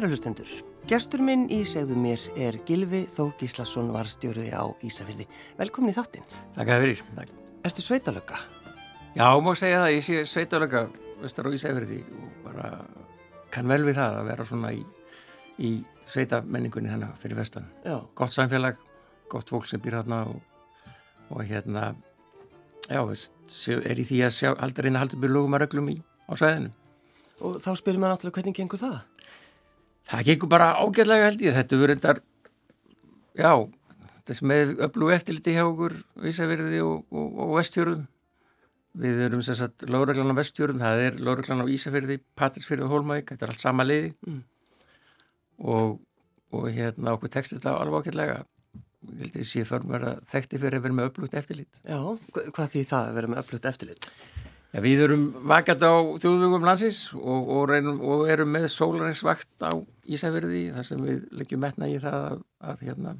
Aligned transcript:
Kæru 0.00 0.14
hlustendur, 0.14 0.52
gestur 0.88 1.20
minn 1.20 1.42
í 1.52 1.58
segðu 1.68 1.92
mér 2.00 2.22
er 2.40 2.56
Gilvi 2.64 3.02
Þór 3.12 3.34
Gíslason 3.36 3.90
varstjóru 3.92 4.46
á 4.48 4.64
Ísafjörði. 4.80 5.26
Velkomin 5.58 5.92
í 5.92 5.96
þáttinn. 5.98 6.24
Takk 6.54 6.72
að 6.72 6.84
fyrir. 6.86 7.02
Takk. 7.18 7.34
Ertu 7.68 7.84
sveitalögga? 7.84 8.38
Já, 9.12 9.26
má 9.44 9.50
segja 9.60 9.82
það. 9.82 9.90
Ég 9.92 10.06
sé 10.06 10.22
sveitalögga 10.30 10.82
vestar 11.20 11.50
á 11.52 11.52
Ísafjörði 11.52 12.00
og 12.16 12.32
bara 12.46 12.70
kann 13.52 13.68
vel 13.68 13.82
við 13.90 14.00
það 14.00 14.16
að 14.22 14.30
vera 14.30 14.48
svona 14.48 14.72
í, 14.72 14.80
í 15.68 15.74
sveitamenningunni 16.08 16.94
þannig 16.94 17.20
fyrir 17.20 17.42
vestan. 17.42 17.68
Já. 17.84 17.98
Gott 18.16 18.38
samfélag, 18.38 18.80
gott 19.28 19.52
fólk 19.52 19.68
sem 19.68 19.84
býr 19.84 19.98
hérna 20.00 20.22
og, 20.32 20.40
og 21.28 21.44
hérna, 21.44 21.90
já, 22.88 23.04
er 23.04 24.00
í 24.00 24.08
því 24.14 24.24
að 24.30 24.36
sjá, 24.38 24.54
halda 24.64 24.88
reyna 24.88 25.04
haldur 25.04 25.20
byrju 25.20 25.36
lógum 25.42 25.60
að 25.60 25.66
reglum 25.66 25.92
í 25.92 26.00
á 26.00 26.32
sveðinu. 26.32 26.72
Og 27.44 27.60
þá 27.60 27.74
spyrir 27.76 28.00
maður 28.00 28.16
náttúrulega 28.16 28.40
hvernig 28.40 28.62
gengur 28.64 28.80
það? 28.80 29.02
Það 30.10 30.26
gengur 30.26 30.50
bara 30.50 30.72
ágætlega 30.80 31.28
held 31.28 31.42
ég. 31.44 31.54
Þetta 31.54 31.78
verður 31.78 31.94
endar, 31.94 32.20
já, 33.38 33.52
þess 34.26 34.42
með 34.50 34.72
öflug 34.86 35.12
eftirliti 35.14 35.54
hjá 35.54 35.64
okkur 35.68 35.94
Ísafjörði 36.30 36.80
og, 36.86 37.04
og, 37.14 37.36
og 37.44 37.52
Vestfjörðum. 37.60 38.06
Við 39.00 39.20
erum 39.28 39.42
sem 39.46 39.54
sagt 39.54 39.84
Lóreglan 39.86 40.34
á 40.34 40.40
Vestfjörðum, 40.40 40.82
það 40.82 41.02
er 41.06 41.18
Lóreglan 41.22 41.62
á 41.62 41.66
Ísafjörði, 41.70 42.18
Patrísfjörði 42.38 42.88
og 42.88 42.94
Hólmavík, 42.96 43.30
þetta 43.30 43.46
er 43.46 43.52
allt 43.54 43.62
sama 43.62 43.86
liði. 43.86 44.10
Mm. 44.26 44.40
Og, 45.70 46.00
og 46.56 46.66
hérna 46.74 47.14
okkur 47.14 47.30
tekst 47.36 47.54
þetta 47.54 47.76
alveg 47.78 48.10
ágætlega. 48.10 48.40
Ég 49.10 49.22
held 49.22 49.36
að 49.36 49.40
ég 49.44 49.48
sé 49.48 49.62
för 49.64 49.86
mér 49.88 50.08
að 50.10 50.24
þekkti 50.34 50.58
fyrir 50.60 50.80
að 50.80 50.88
vera 50.88 50.98
með 50.98 51.12
öflugt 51.12 51.38
eftirlit. 51.38 51.78
Já, 51.86 52.00
hvað 52.50 52.74
því 52.74 52.82
það 52.90 53.06
að 53.06 53.20
vera 53.20 53.30
með 53.30 53.42
öflugt 53.44 53.70
eftirlit? 53.70 54.10
Já, 54.70 54.78
við 54.84 55.00
erum 55.08 55.24
vakat 55.50 55.82
á 55.82 55.94
þjóðvöngum 56.22 56.66
landsins 56.68 57.00
og, 57.18 57.48
og, 57.50 57.64
reynum, 57.72 57.96
og 58.06 58.28
erum 58.30 58.52
með 58.54 58.68
sólarænsvakt 58.70 59.64
á 59.66 59.74
Ísafjörði 60.06 60.68
þar 60.76 60.86
sem 60.86 61.00
við 61.02 61.24
leggjum 61.40 61.64
metna 61.64 61.88
í 61.90 61.96
það 62.02 62.26
að, 62.28 62.44
að, 62.70 62.84
hérna, 62.86 63.14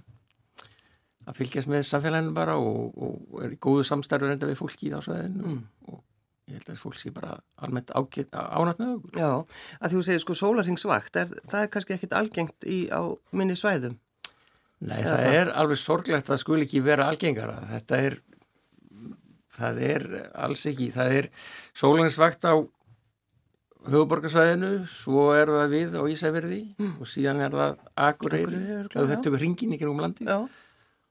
að 1.27 1.41
fylgjast 1.41 1.73
með 1.73 1.83
samfélaginu 1.89 2.37
bara 2.37 2.55
og, 2.61 2.95
og 2.95 3.43
er 3.43 3.57
í 3.57 3.59
góðu 3.67 3.89
samstarfur 3.89 4.31
enda 4.31 4.51
við 4.51 4.61
fólki 4.63 4.93
í 4.93 4.95
ásvæðinu 4.95 5.43
mm. 5.57 5.59
og 5.91 5.99
ég 6.51 6.61
held 6.61 6.71
að 6.71 6.81
fólk 6.85 7.01
sé 7.03 7.11
bara 7.15 7.35
almennt 7.59 7.91
ánætt 7.95 8.83
með 8.83 8.95
okkur. 8.95 9.19
Já, 9.19 9.31
að 9.81 9.97
þú 9.97 10.07
segir 10.07 10.23
sko 10.23 10.39
sólarhengsvakt, 10.39 11.19
er, 11.19 11.35
það 11.51 11.67
er 11.67 11.75
kannski 11.75 11.97
ekkit 11.97 12.17
algengt 12.21 12.67
í, 12.67 12.81
á 12.95 13.03
minni 13.35 13.59
svæðum? 13.59 13.99
Nei, 14.81 15.03
það 15.05 15.27
er 15.35 15.51
alveg 15.61 15.79
sorglegt 15.83 16.25
að 16.25 16.33
það 16.33 16.43
skul 16.47 16.61
ekki 16.63 16.81
vera 16.87 17.11
algengara. 17.11 17.59
Þetta 17.75 18.05
er 18.07 18.23
það 19.55 19.81
er 19.87 20.07
alls 20.47 20.67
ekki, 20.71 20.91
það 20.95 21.17
er 21.21 21.29
sólangsvakt 21.77 22.47
á 22.47 22.55
höfuborgarsvæðinu, 23.89 24.73
svo 24.93 25.31
er 25.33 25.49
það 25.49 25.71
við 25.73 25.95
á 25.97 26.03
Ísafjörði 26.13 26.61
mm. 26.77 26.97
og 27.01 27.09
síðan 27.09 27.45
er 27.47 27.55
það 27.57 27.79
Akureyri, 28.09 28.61
þetta 28.93 29.31
er 29.31 29.39
hringin 29.41 29.77
ykkur 29.77 29.93
um 29.93 30.03
landi 30.05 30.27
já. 30.29 30.37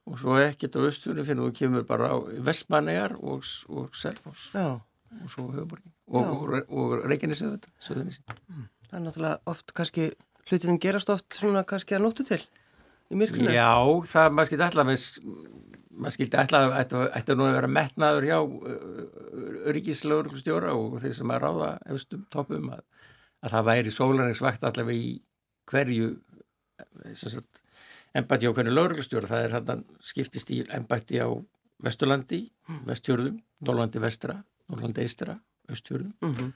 og 0.05 0.19
svo 0.21 0.37
ekkert 0.41 0.77
á 0.77 0.81
östunum 0.85 1.25
fyrir 1.25 1.41
þú 1.41 1.49
kemur 1.57 1.87
bara 1.89 2.11
á 2.13 2.17
Vestmannegar 2.45 3.17
og, 3.17 3.41
og 3.73 3.89
Selfos 3.97 4.51
og 4.53 5.25
svo 5.33 5.47
höfuborgin 5.55 5.93
og, 6.13 6.29
og, 6.29 6.55
og 6.69 6.95
Reykjanesið 7.09 7.57
mm. 7.57 8.67
Það 8.89 8.97
er 8.99 9.03
náttúrulega 9.05 9.49
oft 9.49 9.73
kannski 9.77 10.11
hlutin 10.49 10.81
gerast 10.81 11.09
oft 11.13 11.33
svona 11.37 11.65
kannski 11.67 11.97
að 11.97 12.05
nóttu 12.05 12.25
til 12.29 12.41
í 13.09 13.17
myrkunum 13.17 13.53
Já, 13.53 13.73
það 14.13 14.35
maður 14.35 14.51
skilti 14.51 14.67
alltaf 14.67 14.89
með 14.89 15.07
maður 15.99 16.15
skildi 16.15 16.39
ætla 16.39 16.63
ætti 16.79 17.35
nú 17.35 17.45
að 17.47 17.55
vera 17.57 17.71
metnaður 17.75 18.27
hjá 18.29 18.39
öryggislaugurstjóra 19.71 20.73
og 20.75 20.99
þeir 21.03 21.15
sem 21.17 21.33
að 21.33 21.41
ráða 21.43 21.69
efstum 21.93 22.25
toppum 22.33 22.71
að, 22.73 22.83
að 23.43 23.55
það 23.55 23.69
væri 23.69 23.95
sólarningsvakt 23.95 24.65
allavega 24.69 25.09
í 25.09 25.13
hverju 25.69 26.09
embætti 28.17 28.49
á 28.49 28.55
hverju 28.55 28.73
lauruglustjóra 28.73 29.29
það 29.29 29.45
er 29.45 29.55
hann 29.57 29.85
skiptist 30.01 30.51
í 30.55 30.63
embætti 30.75 31.21
á 31.21 31.29
Vesturlandi, 31.79 32.41
mm. 32.67 32.83
Vestjörðum 32.89 33.37
Norrlandi 33.67 34.01
Vestra, 34.03 34.35
Norrlandi 34.71 35.03
Eistra 35.05 35.37
Östjörðum 35.71 36.13
mm 36.21 36.33
-hmm. 36.33 36.53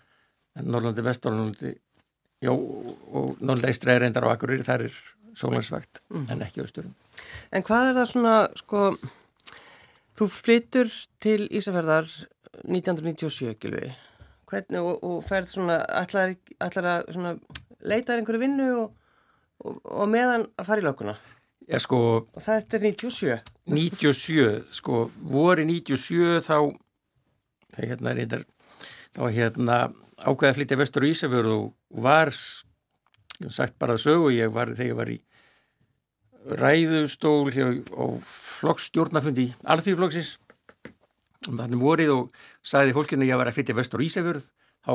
Norrlandi 0.63 1.03
Vestra 1.03 1.31
Norrlandi, 1.31 1.75
já, 2.41 2.51
og 2.51 3.37
Norrlandi 3.39 3.67
Eistra 3.67 3.93
er 3.93 4.01
reyndar 4.01 4.27
á 4.27 4.33
Akureyri 4.33 4.63
þar 4.63 4.85
er 4.85 4.93
sólarningsvakt 5.33 6.01
mm 6.09 6.25
-hmm. 6.25 6.31
en 6.31 6.41
ekki 6.41 6.61
Östjörðum 6.61 6.95
En 7.51 7.63
hvað 7.63 7.89
er 7.89 7.95
það 7.95 8.05
svona, 8.11 8.47
sko 8.55 8.79
Þú 10.13 10.27
flyttur 10.29 10.89
til 11.23 11.47
Ísafjörðar 11.49 12.05
1997, 12.69 13.55
Gilvi, 13.61 13.87
hvernig, 14.49 14.81
og, 14.81 14.99
og 15.01 15.23
ferð 15.25 15.49
svona, 15.49 15.79
allar, 15.89 16.35
allar 16.61 16.89
að 16.91 17.07
svona, 17.15 17.31
leita 17.81 18.13
einhverju 18.13 18.43
vinnu 18.43 18.67
og, 18.83 18.91
og, 19.65 19.79
og 19.81 20.11
meðan 20.13 20.45
að 20.53 20.69
fara 20.69 20.83
í 20.83 20.85
lökuna. 20.85 21.15
Já, 21.65 21.79
sko... 21.81 21.97
Og 22.29 22.45
það 22.45 22.77
er 22.77 22.85
97. 22.85 23.39
97, 23.73 24.45
sko, 24.77 25.01
voru 25.33 25.65
97 25.65 26.43
þá, 26.45 26.57
hérna 27.79 28.13
eitthvað, 28.13 28.45
þá 29.17 29.23
hérna 29.33 29.81
ákveði 30.21 30.51
að 30.51 30.57
flytja 30.59 30.81
vestur 30.83 31.07
í 31.07 31.13
Ísafjörðu 31.15 31.57
og 31.57 32.05
var, 32.05 32.29
ég 33.39 33.47
hef 33.47 33.57
sagt 33.57 33.79
bara 33.81 33.97
að 33.97 34.05
sögu, 34.05 34.29
ég 34.35 34.53
var, 34.53 34.75
þegar 34.77 34.91
ég 34.91 34.99
var 35.01 35.13
í 35.15 35.21
ræðustól 36.43 37.51
hjá, 37.53 37.65
á 37.95 38.05
flokksstjórnafundi 38.23 39.47
alþjóðflokksins 39.63 40.37
þannig 41.47 41.81
vorið 41.81 42.11
og 42.13 42.43
sagði 42.65 42.95
fólkinu 42.95 43.27
ég 43.27 43.39
vera 43.39 43.51
að 43.51 43.59
flytja 43.59 43.75
vestur 43.77 44.03
Ísafjörð. 44.03 44.45
Þá 44.83 44.93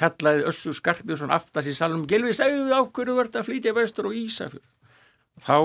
kallaði 0.00 0.46
Össu 0.50 0.74
Skarpjónsson 0.74 1.34
aftast 1.34 1.70
í 1.70 1.74
salum 1.76 2.06
Gelvi 2.10 2.34
segðu 2.34 2.74
ákveðu 2.74 3.18
verður 3.18 3.42
að 3.42 3.48
flytja 3.48 3.74
vestur 3.76 4.10
og 4.10 4.16
Ísafjörð? 4.18 4.64
Þá 5.44 5.58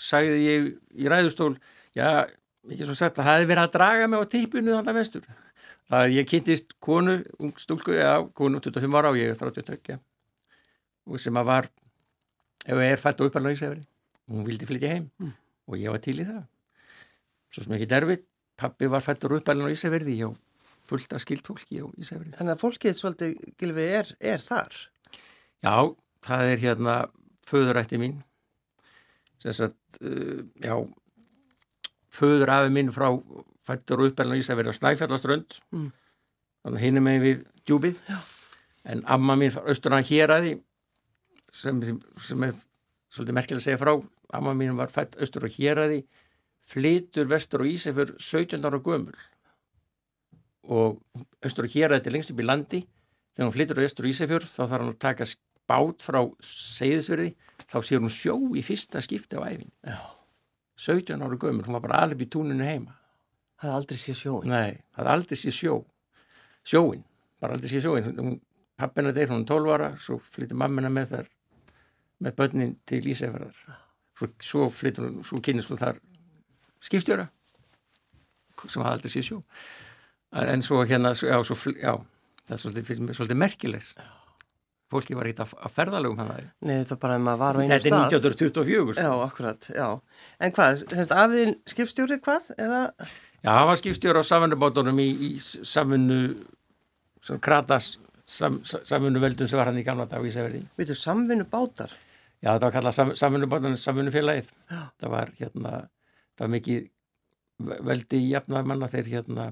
sagði 0.00 0.40
ég 0.44 0.68
í 0.96 1.08
ræðustól 1.12 1.54
já, 1.96 2.26
ekki 2.68 2.88
svo 2.88 2.96
sagt 2.96 3.18
að 3.18 3.24
það 3.24 3.32
hefði 3.34 3.50
verið 3.52 3.64
að 3.64 3.74
draga 3.76 4.08
mig 4.08 4.24
á 4.24 4.32
teipinu 4.32 4.76
þannig 4.76 4.92
að 4.92 5.00
vestur. 5.00 5.28
Það 5.90 6.06
að 6.06 6.16
ég 6.16 6.30
kynntist 6.30 6.76
konu, 6.80 7.18
stúlku 7.60 7.96
já, 7.96 8.12
konu 8.36 8.60
25 8.62 9.00
ára 9.00 9.12
og 9.12 9.20
ég 9.20 9.32
er 9.32 9.40
32 9.40 10.00
og 11.10 11.20
sem 11.20 11.36
að 11.40 11.48
var 11.48 11.70
ef 12.66 12.76
ég 12.76 12.92
er 12.92 13.00
fætt 13.00 13.20
og 13.20 13.30
uppalna 13.32 13.52
í 13.52 13.56
Ísafjörði 13.58 13.89
hún 14.30 14.46
vildi 14.46 14.68
flytja 14.68 14.94
heim 14.94 15.08
mm. 15.18 15.32
og 15.70 15.80
ég 15.80 15.94
var 15.94 16.02
til 16.04 16.18
í 16.18 16.26
það 16.28 16.44
svo 17.50 17.64
sem 17.64 17.76
ekki 17.76 17.90
derfið 17.90 18.24
pappi 18.60 18.88
var 18.92 19.04
fættur 19.04 19.38
uppalinn 19.38 19.70
á 19.70 19.74
Ísafjörði 19.74 20.16
og 20.28 20.38
fullt 20.90 21.14
af 21.16 21.22
skilt 21.24 21.46
fólki 21.46 21.80
á 21.82 21.86
Ísafjörði 21.98 22.36
Þannig 22.38 22.54
að 22.54 22.62
fólkið 22.64 22.98
svolítið, 22.98 23.36
Gilvi, 23.60 23.86
er, 24.00 24.10
er 24.32 24.44
þar? 24.44 24.76
Já, 25.64 25.76
það 26.26 26.50
er 26.52 26.64
hérna 26.64 26.96
föðurætti 27.48 28.00
mín 28.00 28.18
sem 29.40 29.56
sagt, 29.56 29.78
uh, 30.04 30.42
já 30.60 30.74
föðurafi 32.12 32.72
mín 32.74 32.90
frá 32.92 33.08
fættur 33.66 34.04
uppalinn 34.08 34.36
á 34.36 34.40
Ísafjörði 34.42 34.74
á 34.74 34.78
Snæfjallaströnd 34.78 35.60
mm. 35.72 35.88
þannig 36.66 36.84
hinn 36.84 37.00
er 37.00 37.06
með 37.06 37.24
við 37.26 37.46
djúbið 37.64 38.02
já. 38.08 38.18
en 38.92 39.04
amma 39.08 39.38
mín 39.40 39.54
frá 39.54 39.64
Östurna 39.70 40.02
Hjeraði 40.04 40.58
sem, 41.50 41.80
sem 42.20 42.44
er 42.46 42.58
svolítið 43.10 43.36
merkilega 43.36 43.60
að 43.60 43.66
segja 43.66 43.80
frá. 43.80 43.92
Amma 44.36 44.54
mín 44.56 44.78
var 44.78 44.92
fætt 44.92 45.18
austur 45.20 45.46
og 45.48 45.56
héræði 45.56 46.04
flytur 46.70 47.28
vestur 47.30 47.64
og 47.64 47.70
Ísafjör 47.70 48.14
17 48.18 48.66
ára 48.66 48.80
gömul. 48.82 49.18
Og 50.70 51.00
austur 51.42 51.66
og 51.66 51.74
héræði 51.74 52.06
til 52.06 52.16
lengst 52.16 52.32
upp 52.34 52.42
í 52.42 52.46
landi. 52.46 52.82
Þegar 53.34 53.48
hún 53.48 53.56
flytur 53.56 53.80
á 53.80 53.84
austur 53.86 54.06
og 54.06 54.14
Ísafjör 54.14 54.46
þá 54.46 54.60
þarf 54.62 54.76
hann 54.76 54.92
að 54.92 55.00
taka 55.06 55.28
bát 55.70 56.02
frá 56.02 56.20
segðisverði 56.44 57.34
þá 57.70 57.76
sér 57.86 58.02
hún 58.02 58.14
sjó 58.14 58.36
í 58.58 58.62
fyrsta 58.66 59.02
skipti 59.04 59.38
á 59.38 59.46
æfin 59.46 59.70
Já. 59.86 59.98
17 60.80 61.22
ára 61.22 61.36
gömul, 61.38 61.62
hún 61.62 61.76
var 61.76 61.84
bara 61.84 62.00
alveg 62.06 62.24
í 62.24 62.30
túninu 62.32 62.64
heima. 62.66 62.96
Það 63.60 63.74
aldrei 63.76 63.98
séð 64.00 64.16
sjóin 64.22 64.50
Nei, 64.50 64.80
það 64.96 65.10
aldrei 65.12 65.38
séð 65.38 65.54
sjó. 65.54 65.74
Sjóin, 66.66 67.04
bara 67.42 67.54
aldrei 67.54 67.70
séð 67.70 67.86
sjóin 67.86 68.40
pappina 68.80 69.12
deyr 69.12 69.28
hún 69.28 69.44
12 69.44 69.74
ára 69.74 69.90
svo 70.00 70.18
flyttir 70.32 70.56
mammina 70.56 70.90
með 70.92 71.12
þar 71.14 71.28
með 72.20 72.36
börnin 72.38 72.76
til 72.88 73.02
Ísæfjörðar 73.12 73.58
svo, 74.18 74.30
svo 74.44 74.70
flyttur 74.74 75.08
hún, 75.08 75.20
svo 75.26 75.40
kynist 75.44 75.72
hún 75.72 75.80
þar 75.80 76.00
skipstjóra 76.84 77.28
sem 78.66 78.82
hafði 78.84 78.92
aldrei 78.92 79.14
síð 79.14 79.28
sjó 79.28 79.42
en 80.44 80.62
svo 80.62 80.82
hérna, 80.84 81.14
já, 81.16 81.36
svo, 81.44 81.56
já 81.74 81.94
það 82.46 82.56
er 82.56 82.64
svolítið, 82.64 82.88
finnst 82.90 83.06
mér 83.06 83.18
svolítið 83.18 83.40
merkilegs 83.44 83.94
fólki 84.90 85.14
var 85.14 85.28
hitt 85.30 85.40
að 85.42 85.54
ferðalögum 85.74 86.18
hann 86.18 86.32
aðeins. 86.34 86.52
Nei, 86.66 86.82
það 86.86 87.00
bara 87.04 87.18
maður 87.22 87.42
var 87.44 87.58
á 87.58 87.60
einu 87.60 87.68
stað. 87.68 87.84
Þetta 87.84 88.18
er 88.18 88.34
1924. 88.34 88.94
Sko. 88.96 89.04
Já, 89.04 89.10
akkurat, 89.26 89.68
já. 89.76 89.86
En 90.42 90.54
hvað, 90.56 90.84
semst 90.90 91.14
afðin 91.14 91.52
skipstjóri 91.70 92.18
hvað? 92.24 92.48
Eða? 92.56 92.80
Já, 93.40 93.50
hann 93.54 93.68
var 93.70 93.80
skipstjóri 93.80 94.22
á 94.22 94.24
samfunnubátunum 94.26 94.98
í, 95.02 95.08
í 95.28 95.30
samfunnu, 95.40 96.20
kratas 97.44 97.92
sam, 98.26 98.58
samfunnuveldum 98.66 99.50
sem 99.50 99.60
var 99.60 99.70
hann 99.70 99.78
í 99.80 99.86
gamla 99.86 100.08
dag 100.10 100.26
í 100.26 100.32
Ísafjörði. 100.32 100.64
Veitu, 100.80 100.98
samfunnubátar? 100.98 101.94
Já, 102.40 102.54
það 102.54 102.66
var 102.66 102.76
kallað 102.76 102.96
sam, 102.96 103.10
samfunnubátan, 103.20 103.80
samfunnufélagið. 103.80 104.52
Það 104.70 105.10
var 105.12 105.34
hérna, 105.40 105.74
það 106.38 106.46
var 106.46 106.54
mikið 106.54 106.86
veldi 107.90 108.22
í 108.22 108.30
jafnamanna 108.30 108.88
þegar 108.88 109.12
hérna 109.14 109.50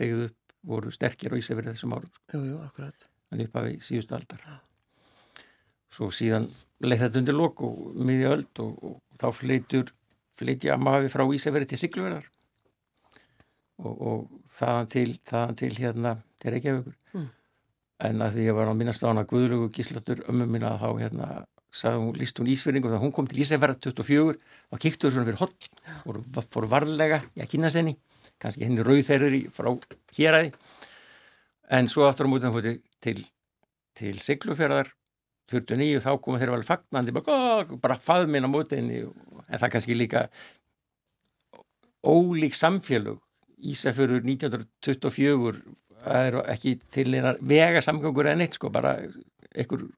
byggðu 0.00 0.26
upp, 0.28 0.58
voru 0.68 0.92
sterkir 0.92 1.32
og 1.32 1.40
Ísafjörði 1.40 1.72
þessum 1.72 1.96
árum. 1.96 2.12
Sko. 2.12 2.26
Jú, 2.34 2.42
jú, 2.50 2.58
akkurat 2.66 3.10
þannig 3.30 3.48
upp 3.48 3.60
af 3.60 3.70
í 3.70 3.78
síðustu 3.84 4.16
aldar 4.18 4.44
svo 5.90 6.10
síðan 6.14 6.46
leið 6.82 7.04
þetta 7.04 7.20
undir 7.20 7.36
lok 7.36 7.62
og 7.66 7.96
miðja 8.06 8.34
öld 8.36 8.62
og, 8.62 8.76
og 8.86 9.20
þá 9.20 9.26
flytjur 9.38 9.92
flytja 10.38 10.78
maður 10.80 11.10
frá 11.12 11.24
Ísafjörði 11.26 11.70
til 11.70 11.80
Siglverðar 11.80 12.28
og, 13.82 13.94
og 13.94 14.20
þaðan 14.50 14.90
til, 14.94 15.08
þaðan 15.26 15.60
til 15.62 15.72
hérna 15.78 16.14
til 16.40 16.54
Reykjavíkur 16.54 16.96
mm. 17.18 17.28
en 18.08 18.26
að 18.26 18.36
því 18.36 18.46
ég 18.48 18.58
var 18.58 18.70
á 18.70 18.74
minnast 18.78 19.06
á 19.06 19.10
hana 19.10 19.26
Guðlugu 19.30 19.70
Gíslatur 19.74 20.22
ömmu 20.30 20.46
minna 20.50 20.76
þá 20.80 20.88
hérna 20.92 21.30
hún, 21.70 22.14
líst 22.18 22.38
hún 22.40 22.50
Ísfjörðingu 22.50 22.90
þegar 22.90 23.02
hún 23.04 23.14
kom 23.14 23.28
til 23.30 23.42
Ísafjörða 23.44 23.78
24 23.90 24.36
og 24.70 24.82
kíktuður 24.82 25.14
svona 25.14 25.28
fyrir 25.28 25.40
holl 25.40 25.52
fór, 26.04 26.46
fór 26.50 26.68
varlega 26.70 27.22
í 27.36 27.44
að 27.44 27.50
kynna 27.54 27.70
senni 27.70 27.96
kannski 28.42 28.66
henni 28.66 28.84
rauðferður 28.86 29.36
frá 29.54 29.70
héræði 30.16 30.52
en 31.70 31.90
svo 31.90 32.08
aftur 32.08 32.26
á 32.26 32.32
mútan 32.32 32.54
fór 32.54 32.66
til, 32.66 32.80
til, 33.00 33.22
til 33.94 34.16
Siglufjörðar 34.24 34.90
49 35.50 36.02
þá 36.04 36.10
komum 36.22 36.40
þeir 36.40 36.54
vel 36.54 36.66
fagnandi 36.66 37.14
bara, 37.14 37.64
bara 37.82 37.98
faðminn 37.98 38.46
á 38.46 38.50
mótinni 38.50 39.02
en 39.02 39.58
það 39.58 39.72
kannski 39.74 39.96
líka 39.96 40.28
ólík 42.06 42.54
samfélög. 42.56 43.18
Ísafjörður 43.60 44.22
1924 44.24 45.58
það 46.00 46.28
er 46.30 46.36
ekki 46.54 46.76
til 46.88 47.10
eina 47.12 47.34
vega 47.44 47.82
samgöngur 47.84 48.30
en 48.30 48.40
eitt 48.40 48.56
sko 48.56 48.70
bara 48.72 48.94
ekkur 49.52 49.90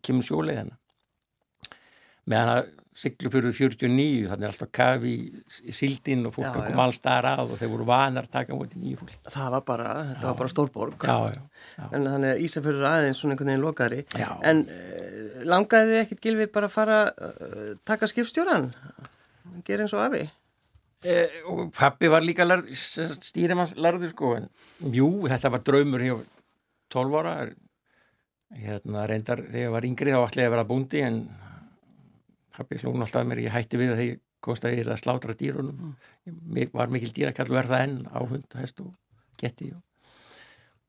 kemur 0.00 0.24
sjóleið 0.24 0.62
hennar 0.62 0.81
meðan 2.30 2.54
að 2.58 2.70
Siglufjörður 2.92 3.54
49 3.56 4.26
þannig 4.28 4.44
er 4.44 4.50
alltaf 4.50 4.68
kafi 4.76 5.12
í 5.64 5.72
sildin 5.72 6.26
og 6.28 6.34
fólk 6.34 6.44
já, 6.44 6.58
að 6.60 6.66
koma 6.66 6.84
alls 6.84 6.98
þar 7.00 7.28
að 7.30 7.54
og 7.54 7.54
þeir 7.56 7.70
voru 7.72 7.86
vanar 7.88 8.26
að 8.26 8.34
taka 8.34 8.58
mútið 8.58 8.82
nýju 8.82 8.98
fólk 9.00 9.30
Það 9.32 9.46
var 9.54 9.62
bara, 9.70 9.94
þetta 10.10 10.20
já. 10.20 10.26
var 10.26 10.36
bara 10.42 10.52
stórborg 10.52 11.06
já, 11.08 11.16
en 11.88 12.04
þannig 12.10 12.34
að 12.34 12.42
Ísafjörður 12.44 12.88
aðeins 12.90 13.22
svona 13.22 13.32
einhvern 13.32 13.52
veginn 13.54 13.64
lokaðri. 13.64 14.02
En 14.44 14.60
uh, 14.68 15.40
langaði 15.48 15.88
þið 15.88 16.02
ekkert 16.02 16.28
Gilvi 16.28 16.48
bara 16.52 16.68
að 16.68 16.76
fara 16.76 17.00
uh, 17.08 17.72
taka 17.88 18.10
skipstjóran 18.12 18.68
gera 19.66 19.86
eins 19.86 19.94
og 19.96 20.04
afi? 20.04 20.26
Eh, 21.02 21.40
og 21.50 21.72
pappi 21.74 22.10
var 22.12 22.22
líka 22.22 22.46
stýrimannslarður 22.76 24.12
sko 24.12 24.36
en 24.38 24.50
jú, 24.94 25.08
þetta 25.30 25.50
var 25.50 25.64
draumur 25.66 26.04
hjá 26.04 26.16
12 26.94 27.16
ára. 27.22 27.34
Hérna 28.52 29.06
reyndar 29.08 29.40
þegar 29.46 29.64
ég 29.64 29.72
var 29.72 29.88
yngri 29.88 30.12
þá 30.12 30.20
ætlaði 30.26 30.46
að 30.46 30.54
vera 30.54 30.68
búndi 30.68 31.02
en 31.06 31.22
pappi 32.56 32.80
hlún 32.82 33.04
alltaf 33.04 33.26
mér, 33.28 33.44
ég 33.46 33.54
hætti 33.54 33.80
við 33.80 33.94
að 33.94 34.04
ég 34.06 34.20
komst 34.42 34.66
að 34.66 34.76
ég 34.78 34.90
að 34.90 35.00
slátra 35.02 35.36
dýrunum. 35.38 35.92
Ég 36.58 36.72
var 36.74 36.90
mikil 36.92 37.12
dýrakall 37.14 37.50
verða 37.52 37.82
enn 37.86 38.00
á 38.10 38.20
hund, 38.20 38.48
hest 38.58 38.80
og 38.82 38.92
getti 39.40 39.70
og, 39.74 39.82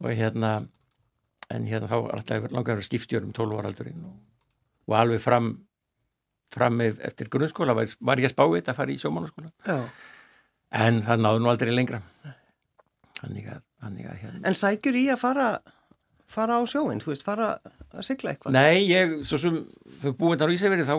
og 0.03 0.13
hérna 0.13 0.55
en 1.53 1.67
hérna 1.69 1.89
þá 1.91 1.97
alltaf 1.99 2.49
langar 2.53 2.79
að 2.79 2.87
skipstjórum 2.87 3.33
12 3.35 3.59
ára 3.59 3.69
aldurinn 3.69 4.07
og, 4.07 4.17
og 4.89 4.97
alveg 4.97 5.21
fram 5.21 5.53
fram 6.53 6.81
eftir 6.85 7.29
grunnskóla 7.33 7.73
var, 7.77 7.89
var 7.99 8.21
ég 8.21 8.29
að 8.29 8.35
spá 8.35 8.43
þetta 8.45 8.73
að 8.73 8.79
fara 8.79 8.93
í 8.93 8.99
sjómánaskóla 9.01 9.79
en 10.73 10.99
það 11.05 11.23
náðu 11.23 11.41
nú 11.41 11.49
aldrei 11.51 11.71
lengra. 11.73 12.01
Þannig 13.19 13.47
að, 13.53 13.63
þannig 13.81 14.09
að 14.09 14.19
hérna. 14.21 14.41
En 14.49 14.57
sækjur 14.57 14.97
í 14.99 15.03
að 15.13 15.21
fara 15.21 15.47
fara 16.33 16.57
á 16.59 16.61
sjóin, 16.69 17.01
þú 17.03 17.13
veist, 17.13 17.25
fara 17.25 17.49
að 17.93 18.05
sigla 18.07 18.33
eitthvað? 18.33 18.55
Nei, 18.55 18.87
ég, 18.89 19.19
svo 19.27 19.39
sem 19.41 19.59
þau 20.01 20.13
búin 20.19 20.39
þar 20.41 20.53
á 20.53 20.55
Ísafjörði 20.55 20.87
þá, 20.87 20.95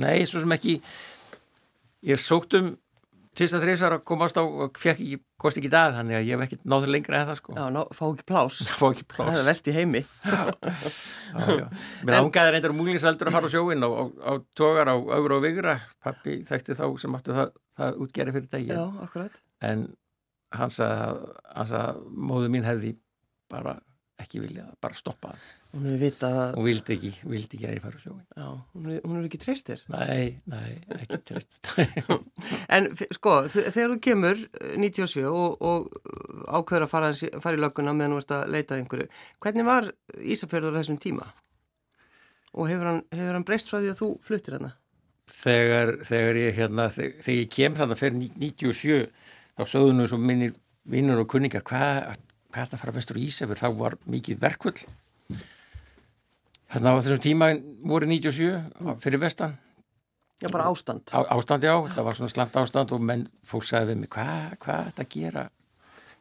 nei, 0.00 0.24
svo 0.28 0.42
sem 0.42 0.56
ekki. 0.56 0.78
Ég 2.04 2.20
sókt 2.20 2.56
um 2.58 2.74
til 3.34 3.48
þess 3.48 3.56
að 3.58 3.64
þreysar 3.64 3.94
að 3.96 4.02
komast 4.06 4.36
á 4.38 4.42
og 4.44 4.76
fekk 4.78 5.00
ekki, 5.02 5.16
kosti 5.42 5.60
ekki 5.60 5.70
dag 5.72 5.96
þannig 5.96 6.18
að 6.18 6.28
ég 6.28 6.36
hef 6.36 6.44
ekki 6.44 6.58
náður 6.70 6.92
lengra 6.94 7.18
en 7.18 7.28
það 7.30 7.38
sko. 7.40 7.54
Já, 7.56 7.64
ná, 7.74 7.80
fá 7.96 8.04
ekki 8.06 8.26
plás 8.30 8.58
Fá 8.80 8.84
ekki 8.92 9.06
plás 9.10 9.30
Það 9.30 9.40
er 9.40 9.48
vest 9.48 9.70
í 9.70 9.74
heimi. 9.74 10.02
Mér 12.06 12.18
ángaði 12.20 12.54
reyndar 12.54 12.74
um 12.74 12.78
múlingsaldur 12.78 13.30
að 13.30 13.38
fara 13.38 13.50
á 13.50 13.54
sjóin 13.54 13.82
á, 13.82 13.88
á, 13.90 14.02
á 14.06 14.32
tógar 14.54 14.92
á 14.92 14.94
augur 14.94 15.36
og 15.38 15.42
vigra. 15.46 15.78
Pappi 16.04 16.38
þekkti 16.46 16.78
þá 16.78 16.86
sem 17.02 17.18
áttu 17.18 17.34
það, 17.40 17.50
það 17.78 17.98
útgeri 18.06 18.36
fyrir 18.36 18.52
degi 18.54 18.70
Já, 18.70 18.84
akkurat. 19.08 19.42
En 19.66 19.88
hans 20.54 20.78
að, 20.84 21.24
hans 21.56 21.74
að 21.74 22.04
móðu 22.14 22.52
mín 22.54 22.68
hefði 22.68 22.94
bara 23.50 23.80
ekki 24.20 24.40
vilja 24.42 24.64
bara 24.82 24.94
stoppa 24.94 25.32
hún 25.74 25.86
hefur 25.88 26.00
vitað 26.04 26.36
að 26.38 26.52
hún 26.58 26.66
vildi 26.68 26.94
ekki, 26.94 27.10
vildi 27.26 27.58
ekki 27.58 27.66
að 27.68 27.74
ég 27.74 27.84
fara 27.84 27.98
á 27.98 28.02
sjóin 28.02 28.20
já, 28.22 28.46
hún 28.74 29.16
hefur 29.16 29.26
ekki 29.28 29.40
treystir. 29.42 29.82
Nei, 29.90 30.36
nei, 30.50 30.76
ekki 31.00 31.20
treyst 31.30 31.70
en 32.76 32.90
sko, 33.16 33.34
þegar 33.50 33.96
þú 33.96 33.98
kemur 34.06 34.44
97 34.78 35.24
eh, 35.24 35.26
og, 35.30 35.58
og 35.66 36.54
ákveður 36.60 36.86
að 36.86 36.92
fara, 36.94 37.10
fara 37.42 37.58
í 37.58 37.64
lögguna 37.64 37.96
meðan 37.96 38.14
þú 38.14 38.22
ert 38.22 38.36
að 38.38 38.54
leita 38.54 38.78
einhverju, 38.78 39.10
hvernig 39.42 39.68
var 39.68 39.90
Ísafjörður 40.22 40.78
þessum 40.78 41.00
tíma? 41.02 41.26
Og 42.54 42.70
hefur 42.70 42.86
hann, 42.92 43.04
hefur 43.10 43.34
hann 43.34 43.46
breyst 43.48 43.70
frá 43.70 43.80
því 43.80 43.90
að 43.90 44.00
þú 44.02 44.10
fluttir 44.22 44.58
hérna 44.58 44.74
þegar, 45.34 45.96
þegar 46.06 46.38
ég 46.38 46.58
hérna 46.58 46.90
þegar, 46.94 47.16
þegar 47.24 47.40
ég 47.40 47.50
kem 47.52 47.78
þannig 47.78 47.96
að 47.96 48.02
fyrir 48.04 48.20
97 48.20 49.00
þá 49.54 49.64
sögðu 49.70 49.96
nú 49.96 50.06
svo 50.10 50.18
minnir 50.20 50.54
vinnur 50.84 51.22
og 51.22 51.28
kunningar 51.32 51.64
hvað 51.66 52.14
hvað 52.54 52.62
er 52.62 52.70
það 52.70 52.78
að 52.78 52.84
fara 52.84 52.96
vestur 52.98 53.18
í 53.18 53.26
Ísafjörð, 53.28 53.64
þá 53.64 53.80
var 53.80 53.98
mikið 54.14 54.40
verkvöld 54.42 54.84
þannig 56.74 56.90
að 56.90 56.96
á 56.98 57.02
þessum 57.04 57.22
tíma 57.22 57.50
voru 57.86 58.08
97 58.10 58.94
fyrir 59.02 59.22
vestan. 59.22 59.56
Já, 60.42 60.48
bara 60.50 60.66
ástand. 60.66 61.06
Á, 61.14 61.22
Ástand, 61.30 61.64
já, 61.64 61.74
það 61.94 62.06
var 62.08 62.16
svona 62.18 62.32
slamt 62.32 62.56
ástand 62.58 62.94
og 62.94 63.02
menn 63.06 63.28
fólk 63.46 63.66
sagði 63.68 63.92
við 63.92 64.00
mig, 64.02 64.10
hvað 64.12 64.56
hva 64.64 64.78
er 64.80 64.88
þetta 64.88 65.04
að 65.04 65.12
gera 65.14 65.44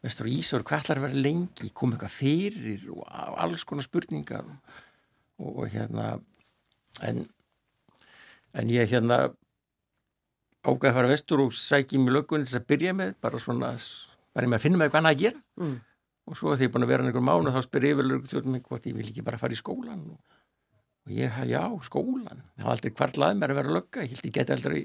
vestur 0.05 0.29
í 0.29 0.35
Ísafjörð, 0.39 0.67
hvað 0.69 0.83
ætlar 0.83 1.01
að 1.01 1.07
vera 1.07 1.23
lengi? 1.25 1.69
Kom 1.73 1.95
eitthvað 1.95 2.17
fyrir 2.19 2.83
og 2.93 3.07
alls 3.41 3.65
konar 3.67 3.87
spurningar 3.87 4.45
og, 4.45 5.47
og 5.47 5.63
hérna 5.73 6.11
en, 7.01 7.23
en 8.53 8.73
ég 8.73 8.93
hérna 8.93 9.23
ágæði 10.63 10.91
að 10.91 10.99
fara 10.99 11.11
vestur 11.11 11.41
og 11.43 11.57
sækja 11.57 11.97
í 11.97 12.03
mig 12.03 12.13
löggunni 12.13 12.45
þess 12.45 12.61
að 12.61 12.69
byrja 12.69 12.93
með, 12.99 13.17
bara 13.23 13.41
svona 13.41 13.73
bara 14.33 14.51
með 14.51 14.59
að 14.59 14.67
finna 14.67 14.79
mig 14.79 14.87
eitthvað 14.87 15.01
annað 15.01 15.17
að 15.17 15.25
gera. 15.25 15.43
Mm 15.59 15.73
og 16.23 16.37
svo 16.39 16.53
þegar 16.53 16.63
ég 16.63 16.69
er 16.69 16.73
búin 16.73 16.85
að 16.85 16.93
vera 16.93 17.05
einhver 17.07 17.25
mánu 17.25 17.51
þá 17.51 17.61
spyr 17.65 17.89
yfirlögur 17.91 18.59
hvort 18.67 18.87
ég 18.87 18.97
vil 18.97 19.07
ekki 19.09 19.25
bara 19.25 19.39
fara 19.41 19.55
í 19.55 19.59
skólan 19.59 20.03
og, 20.13 20.19
og 21.03 21.15
ég 21.17 21.39
já, 21.49 21.63
skólan 21.83 22.43
það 22.55 22.67
var 22.67 22.75
aldrei 22.77 22.93
hvarlaði 22.99 23.39
mér 23.39 23.53
að 23.53 23.59
vera 23.59 23.77
lögga. 23.77 24.05
Ég 24.05 24.13
held 24.13 24.29
ég 24.29 24.35
geti 24.37 24.55
aldrei 24.55 24.83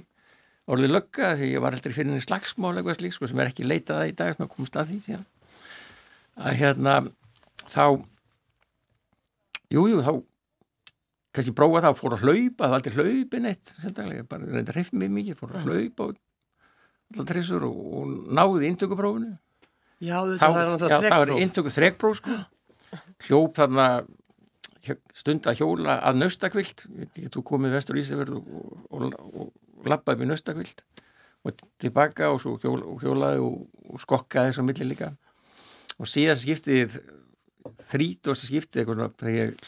orðið 0.68 0.94
lögga 0.94 1.32
því 1.38 1.50
ég 1.52 1.64
var 1.64 1.76
aldrei 1.76 1.94
fyrir 1.94 2.10
henni 2.10 2.24
slagsmál 2.24 2.74
eitthvað 2.74 2.98
slík 2.98 3.14
sko, 3.16 3.30
sem 3.30 3.42
er 3.42 3.52
ekki 3.52 3.66
leitaða 3.66 4.08
í 4.10 4.16
dag 4.18 4.34
sem 4.34 4.44
að 4.44 4.52
komast 4.56 4.78
að 4.78 4.90
því 4.90 4.98
síðan. 5.06 5.26
að 6.38 6.58
hérna 6.58 6.94
þá 7.68 7.84
jújú, 9.72 9.88
jú, 9.94 10.02
þá 10.02 10.12
kannski 11.34 11.54
prófa 11.54 11.82
það 11.84 11.90
að 11.92 11.98
fóra 12.00 12.18
að 12.18 12.24
hlaupa 12.26 12.64
það 12.64 12.72
var 12.72 12.78
aldrei 12.80 12.96
hlaupin 12.98 13.48
eitt 13.50 13.66
bara 14.28 14.50
reynda 14.58 14.84
mig 14.98 15.12
mikið, 15.16 15.38
fóra 15.38 15.60
að 15.60 15.68
hlaupa 15.68 16.10
og, 16.10 16.16
og 17.68 18.16
náði 18.34 18.68
intökuprófunu 18.68 19.36
Já, 19.98 20.18
þá, 20.38 20.46
er 20.46 20.70
náttúrulega 20.70 21.00
þrekpróf. 21.02 21.02
Já, 21.02 21.10
það 21.10 21.22
var 21.22 21.32
eintöku 21.42 21.74
þrekpróf 21.74 22.18
sko. 22.20 22.38
Hljóp 23.26 23.58
þarna 23.58 23.86
stund 25.18 25.48
að 25.50 25.60
hjóla 25.60 25.98
að 26.06 26.20
nöstakvilt. 26.22 26.86
Þú 27.34 27.44
komið 27.50 27.76
vestur 27.76 27.98
í 27.98 28.04
Ísafjörðu 28.04 28.38
og, 28.38 28.72
og, 28.88 29.06
og, 29.08 29.52
og 29.82 29.90
lappaði 29.90 30.22
við 30.22 30.32
nöstakvilt 30.32 30.84
og 31.46 31.60
tilbaka 31.80 32.32
og 32.32 32.40
svo 32.42 32.56
hjól, 32.62 32.80
hjólaði 33.02 33.42
og 33.44 34.02
skokkaði 34.02 34.52
þess 34.52 34.62
að 34.62 34.68
milli 34.70 34.88
líka. 34.90 35.12
Og 35.98 36.10
síðan 36.10 36.38
skiptið 36.38 36.98
þrít 37.88 38.30
og 38.30 38.38
skiptið 38.38 38.82
eitthvað 38.82 39.16
þegar 39.20 39.36
ég 39.36 39.64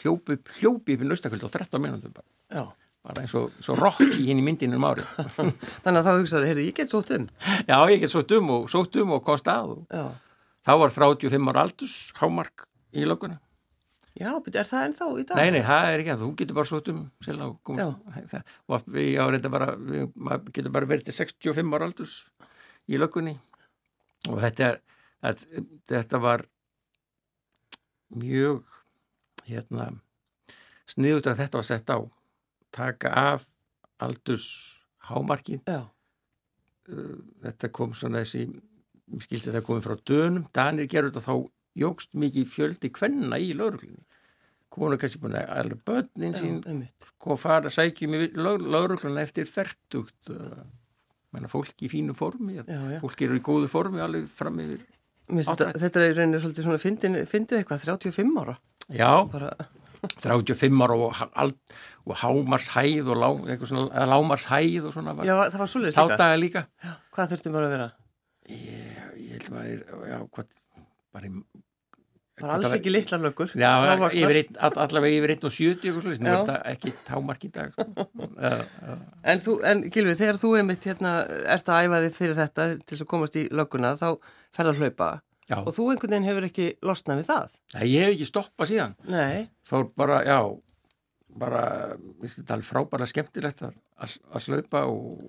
hljópi, 0.59 0.95
í 0.95 1.07
nöstakvilt 1.07 1.47
á 1.47 1.53
13 1.53 1.83
minútum 1.83 2.15
bara. 2.15 2.27
Já 2.51 2.63
bara 3.01 3.23
eins 3.23 3.35
og, 3.37 3.53
og 3.71 3.79
rokki 3.81 4.25
hinn 4.27 4.41
í 4.41 4.45
myndinu 4.45 4.77
um 4.77 4.89
árið. 4.91 5.07
Þannig 5.83 6.01
að 6.01 6.07
þá 6.07 6.11
hugsaður, 6.13 6.49
heyrðu, 6.51 6.65
ég 6.67 6.75
get 6.77 6.91
sótt 6.91 7.13
um. 7.15 7.29
Já, 7.65 7.77
ég 7.89 8.03
get 8.03 8.13
sótt 8.13 8.35
um 8.37 8.51
og 8.57 8.67
sótt 8.71 8.99
um 9.01 9.15
og 9.17 9.23
komst 9.25 9.49
að 9.49 9.75
og 9.77 10.11
þá 10.65 10.73
var 10.81 10.93
35 10.93 11.49
ára 11.51 11.63
aldus 11.65 11.95
hámark 12.19 12.67
í 12.93 13.07
löguna 13.07 13.39
Já, 14.11 14.33
betur, 14.43 14.59
er 14.59 14.67
það 14.67 14.85
ennþá 14.89 15.05
í 15.07 15.23
dag? 15.23 15.39
Nei, 15.39 15.53
nei, 15.55 15.61
það 15.63 15.85
er 15.87 16.01
ekki 16.01 16.11
að 16.11 16.23
þú 16.25 16.29
getur 16.41 16.57
bara 16.57 16.67
sótt 16.67 16.89
um 16.91 16.99
og 18.67 18.89
við 18.91 19.11
áreita 19.23 19.51
bara 19.53 19.69
við 19.79 20.09
getur 20.51 20.73
bara 20.75 20.89
verið 20.89 21.07
til 21.07 21.15
65 21.15 21.77
ára 21.77 21.87
aldus 21.87 22.15
í 22.91 22.99
lögunni 22.99 23.37
og 24.27 24.41
þetta, 24.43 24.73
er, 25.23 25.39
þetta 25.89 26.19
var 26.21 26.43
mjög 28.19 28.67
hérna 29.47 29.93
sniðut 30.91 31.31
að 31.31 31.39
þetta 31.45 31.61
var 31.61 31.69
sett 31.71 31.95
á 31.95 31.97
taka 32.73 33.13
af 33.31 33.47
aldurs 34.01 34.47
hámarkið 35.09 35.63
Já. 35.67 35.85
Uh, 36.91 37.17
þetta 37.45 37.71
kom 37.73 37.95
svona 37.97 38.23
þessi 38.23 38.47
skilst 39.21 39.49
að 39.49 39.59
það 39.59 39.67
komið 39.67 39.87
frá 39.87 40.05
dönum. 40.07 40.47
Danir 40.55 40.89
gerur 40.91 41.11
þetta 41.11 41.27
þá 41.27 41.35
jógst 41.81 42.15
mikið 42.17 42.49
fjöldi 42.51 42.91
kvenna 42.93 43.39
í 43.39 43.53
lauruglunni 43.55 44.03
konu 44.71 44.97
kannski 44.99 45.19
búin 45.19 45.35
að 45.35 45.49
alveg 45.59 45.81
börnin 45.87 46.35
sín 46.35 46.59
sko 47.09 47.35
fara 47.39 47.67
að 47.67 47.75
sækja 47.75 48.07
með 48.11 48.37
lauruglunna 48.39 49.23
eftir 49.23 49.47
færtugt 49.47 50.31
uh, 50.31 50.63
fólki 51.51 51.87
í 51.87 51.91
fínu 51.91 52.15
formi 52.15 52.57
já, 52.59 52.63
já. 52.67 52.99
fólki 53.03 53.27
eru 53.27 53.39
í 53.39 53.43
góðu 53.43 53.67
formi 53.71 54.03
alveg 54.03 54.29
fram 54.31 54.59
yfir 54.63 54.83
þetta, 55.39 55.69
þetta 55.79 56.01
er 56.01 56.07
í 56.07 56.15
rauninu 56.17 56.41
svolítið 56.43 56.67
svona 56.67 56.81
fyndið 56.81 57.59
eitthvað 57.59 57.85
35 57.85 58.41
ára. 58.41 58.57
Já, 58.91 59.11
Bara 59.31 59.51
35 60.23 60.83
ára 60.83 60.97
og, 60.97 61.21
og, 61.29 61.53
og 62.05 62.15
hámarshæð 62.21 63.11
og 63.13 63.19
lá, 63.21 63.29
svona, 63.69 64.05
lámarshæð 64.11 64.87
og 64.89 64.95
svona 64.95 65.15
Já, 65.25 65.35
það 65.49 65.59
var 65.63 65.71
svolítið 65.73 65.91
líka. 65.91 66.07
Tádaga 66.13 66.39
líka. 66.39 66.63
Já, 66.81 66.93
hvað 67.15 67.33
þurftum 67.33 67.57
bara 67.57 67.67
að 67.67 67.75
vera? 67.75 67.89
Ég, 68.51 69.11
ég 69.21 69.35
held 69.37 69.51
maður, 69.53 69.83
já, 70.09 70.17
hvað, 70.35 70.55
bara 71.13 71.29
í 71.29 71.35
Bara 72.41 72.55
alls 72.57 72.73
ekki 72.73 72.89
litla 72.89 73.19
löggur. 73.21 73.51
Já, 73.59 73.69
yfir, 74.17 74.39
allavega 74.65 75.17
yfir 75.19 75.33
1,70 75.35 75.91
og 75.91 76.05
slúðist, 76.05 76.23
það 76.23 76.53
er 76.55 76.69
ekki 76.71 76.93
támark 77.05 77.43
í 77.45 77.51
dag. 77.53 77.75
Sko. 77.75 78.07
En, 79.31 79.41
þú, 79.43 79.59
en 79.67 79.83
Gilvi, 79.93 80.15
þegar 80.17 80.39
þú 80.41 80.55
einmitt 80.57 80.85
hérna, 80.89 81.11
ert 81.53 81.69
að 81.69 81.85
æfa 81.85 81.99
þig 82.05 82.15
fyrir 82.15 82.39
þetta 82.39 82.65
til 82.79 82.95
þess 82.95 83.03
að 83.03 83.09
komast 83.11 83.37
í 83.37 83.43
lögguna, 83.53 83.91
þá 83.99 84.07
ferða 84.57 84.73
að 84.73 84.81
hlaupa 84.81 85.09
já. 85.45 85.59
og 85.59 85.69
þú 85.75 85.85
einhvern 85.91 86.15
veginn 86.15 86.27
hefur 86.31 86.47
ekki 86.47 86.67
losnað 86.87 87.21
við 87.21 87.29
það. 87.29 87.55
Nei, 87.75 87.85
ég 87.91 88.05
hef 88.07 88.15
ekki 88.15 88.29
stoppað 88.31 88.71
síðan. 88.71 88.95
Nei. 89.11 89.45
Fór 89.69 89.85
bara, 89.99 90.23
já, 90.25 90.39
bara, 91.39 91.63
minnst 92.19 92.41
þetta 92.41 92.57
alveg 92.57 92.67
frábæra 92.67 93.07
skemmtilegt 93.09 93.63
að, 93.65 93.75
að 94.31 94.47
hlaupa 94.49 94.83
og 94.91 95.21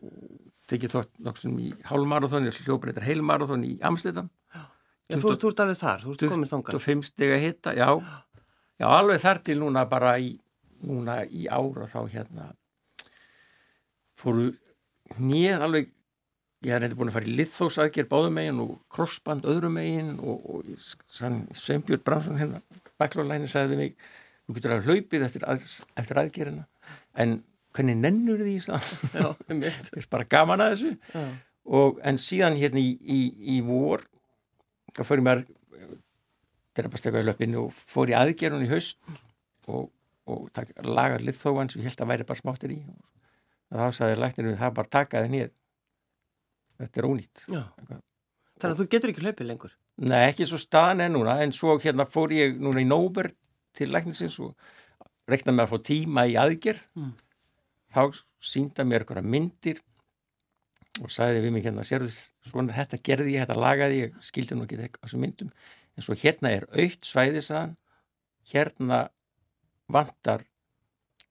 tekið 0.71 0.95
þótt 0.97 1.13
nokksum 1.27 1.59
í 1.63 1.71
hálfmarathon, 1.89 2.49
hljópar 2.65 2.93
þetta 2.93 3.07
heilmarathon 3.07 3.67
í 3.67 3.77
Amsterdam. 3.85 4.31
Já. 4.55 4.65
Þú, 5.13 5.35
ert 5.51 5.63
alveg 5.65 5.79
þar, 5.81 6.05
þú 6.05 6.15
ert 6.15 6.27
komin 6.33 6.51
þongar. 6.51 6.79
25 6.79 7.09
steg 7.11 7.35
að 7.35 7.43
hitta, 7.45 7.75
já. 7.77 7.89
Já, 8.81 8.87
alveg 8.89 9.23
þar 9.23 9.43
til 9.47 9.59
núna 9.61 9.85
bara 9.91 10.15
í, 10.19 10.33
núna 10.87 11.23
í 11.29 11.47
ára 11.53 11.89
þá 11.91 12.01
hérna 12.11 12.49
fóru 14.19 14.53
nýð 15.21 15.67
alveg, 15.67 15.91
ég 16.63 16.73
hef 16.73 16.83
reynda 16.83 16.99
búin 16.99 17.11
að 17.11 17.17
fara 17.19 17.29
í 17.29 17.37
liðþósaðger 17.41 18.09
báðum 18.11 18.37
megin 18.39 18.61
og 18.63 18.75
crossband 18.93 19.47
öðrum 19.51 19.77
megin 19.77 20.15
og, 20.23 20.45
og 20.47 20.73
Sveinbjörn 20.81 22.05
Bransson 22.07 22.39
hérna, 22.41 22.63
baklólæni 23.01 23.51
sagði 23.51 23.79
mig, 23.81 23.97
þú 24.53 24.59
getur 24.59 24.75
að 24.77 24.91
hlaupið 24.91 25.25
eftir, 25.27 25.47
að, 25.49 25.65
eftir 26.03 26.21
aðgerina, 26.23 26.67
en 27.25 27.39
hvernig 27.73 27.99
nennur 28.03 28.45
því 28.45 28.59
það? 28.67 28.91
er 30.03 30.07
bara 30.13 30.29
gaman 30.37 30.65
að 30.65 30.75
þessu. 30.75 30.93
Og, 31.63 31.99
en 32.05 32.19
síðan 32.19 32.59
hérna 32.59 32.83
í, 32.83 32.93
í, 33.01 33.21
í 33.57 33.59
vor 33.65 34.05
þá 34.93 35.03
ég 35.07 35.25
mér 35.25 35.45
drefastöku 36.77 37.21
í 37.21 37.27
löpinu 37.27 37.67
og 37.67 37.75
fór 37.77 38.11
í 38.11 38.17
aðgerun 38.19 38.65
í 38.67 38.71
haust 38.71 38.99
og, 39.71 39.91
og 40.29 40.49
laga 40.85 41.21
liðþóan 41.23 41.71
sem 41.71 41.83
ég 41.83 41.91
held 41.91 42.05
að 42.05 42.13
væri 42.13 42.29
bara 42.29 42.43
smáttir 42.43 42.75
í. 42.75 42.79
Og 43.73 43.81
þá 43.81 43.99
sagði 44.01 44.21
lækninu 44.21 44.57
það 44.61 44.79
bara 44.81 44.95
takaði 44.99 45.33
nýð 45.33 45.53
þetta 46.83 47.01
er 47.01 47.09
ónýtt. 47.09 47.45
Þannig 47.47 48.75
að 48.75 48.81
þú 48.81 48.89
getur 48.95 49.13
ekki 49.13 49.25
hlaupið 49.27 49.49
lengur? 49.49 49.77
Nei, 50.03 50.21
ekki 50.31 50.49
svo 50.49 50.59
staðan 50.61 51.05
en 51.07 51.17
núna 51.17 51.37
en 51.45 51.55
svo 51.55 51.77
hérna 51.83 52.07
fór 52.09 52.33
ég 52.35 52.59
núna 52.61 52.83
í 52.83 52.89
nóber 52.89 53.31
til 53.77 53.91
læknisins 53.93 54.39
og 54.43 54.55
reknaði 55.31 55.57
með 55.57 55.65
að 55.67 55.73
fá 55.73 55.87
tíma 55.89 56.27
í 56.29 56.37
aðgerð. 56.41 56.89
Mm. 56.99 57.13
þá 57.93 58.23
sínda 58.41 58.85
mér 58.89 59.05
eitthvað 59.05 59.27
myndir 59.29 59.83
og 61.01 61.13
sagði 61.13 61.43
við 61.45 61.55
mig 61.55 61.65
hérna, 61.67 61.85
sérðu 61.87 62.11
svona 62.49 62.75
þetta 62.77 62.99
gerði 63.05 63.35
ég, 63.37 63.45
þetta 63.45 63.61
lagaði 63.61 63.99
ég, 63.99 64.17
skildi 64.25 64.57
nú 64.57 64.67
ekki 64.67 64.79
þessu 64.81 65.21
myndum, 65.21 65.53
en 65.97 66.05
svo 66.05 66.17
hérna 66.19 66.53
er 66.53 66.67
aukt 66.69 67.09
svæðisaðan, 67.09 67.77
hérna 68.53 68.99
vantar 69.93 70.45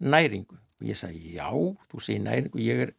næringu. 0.02 0.58
Og 0.82 0.88
ég 0.90 0.98
sagði 0.98 1.36
já, 1.36 1.50
þú 1.92 2.02
segir 2.02 2.24
næringu, 2.26 2.62
ég 2.64 2.86
er, 2.88 2.96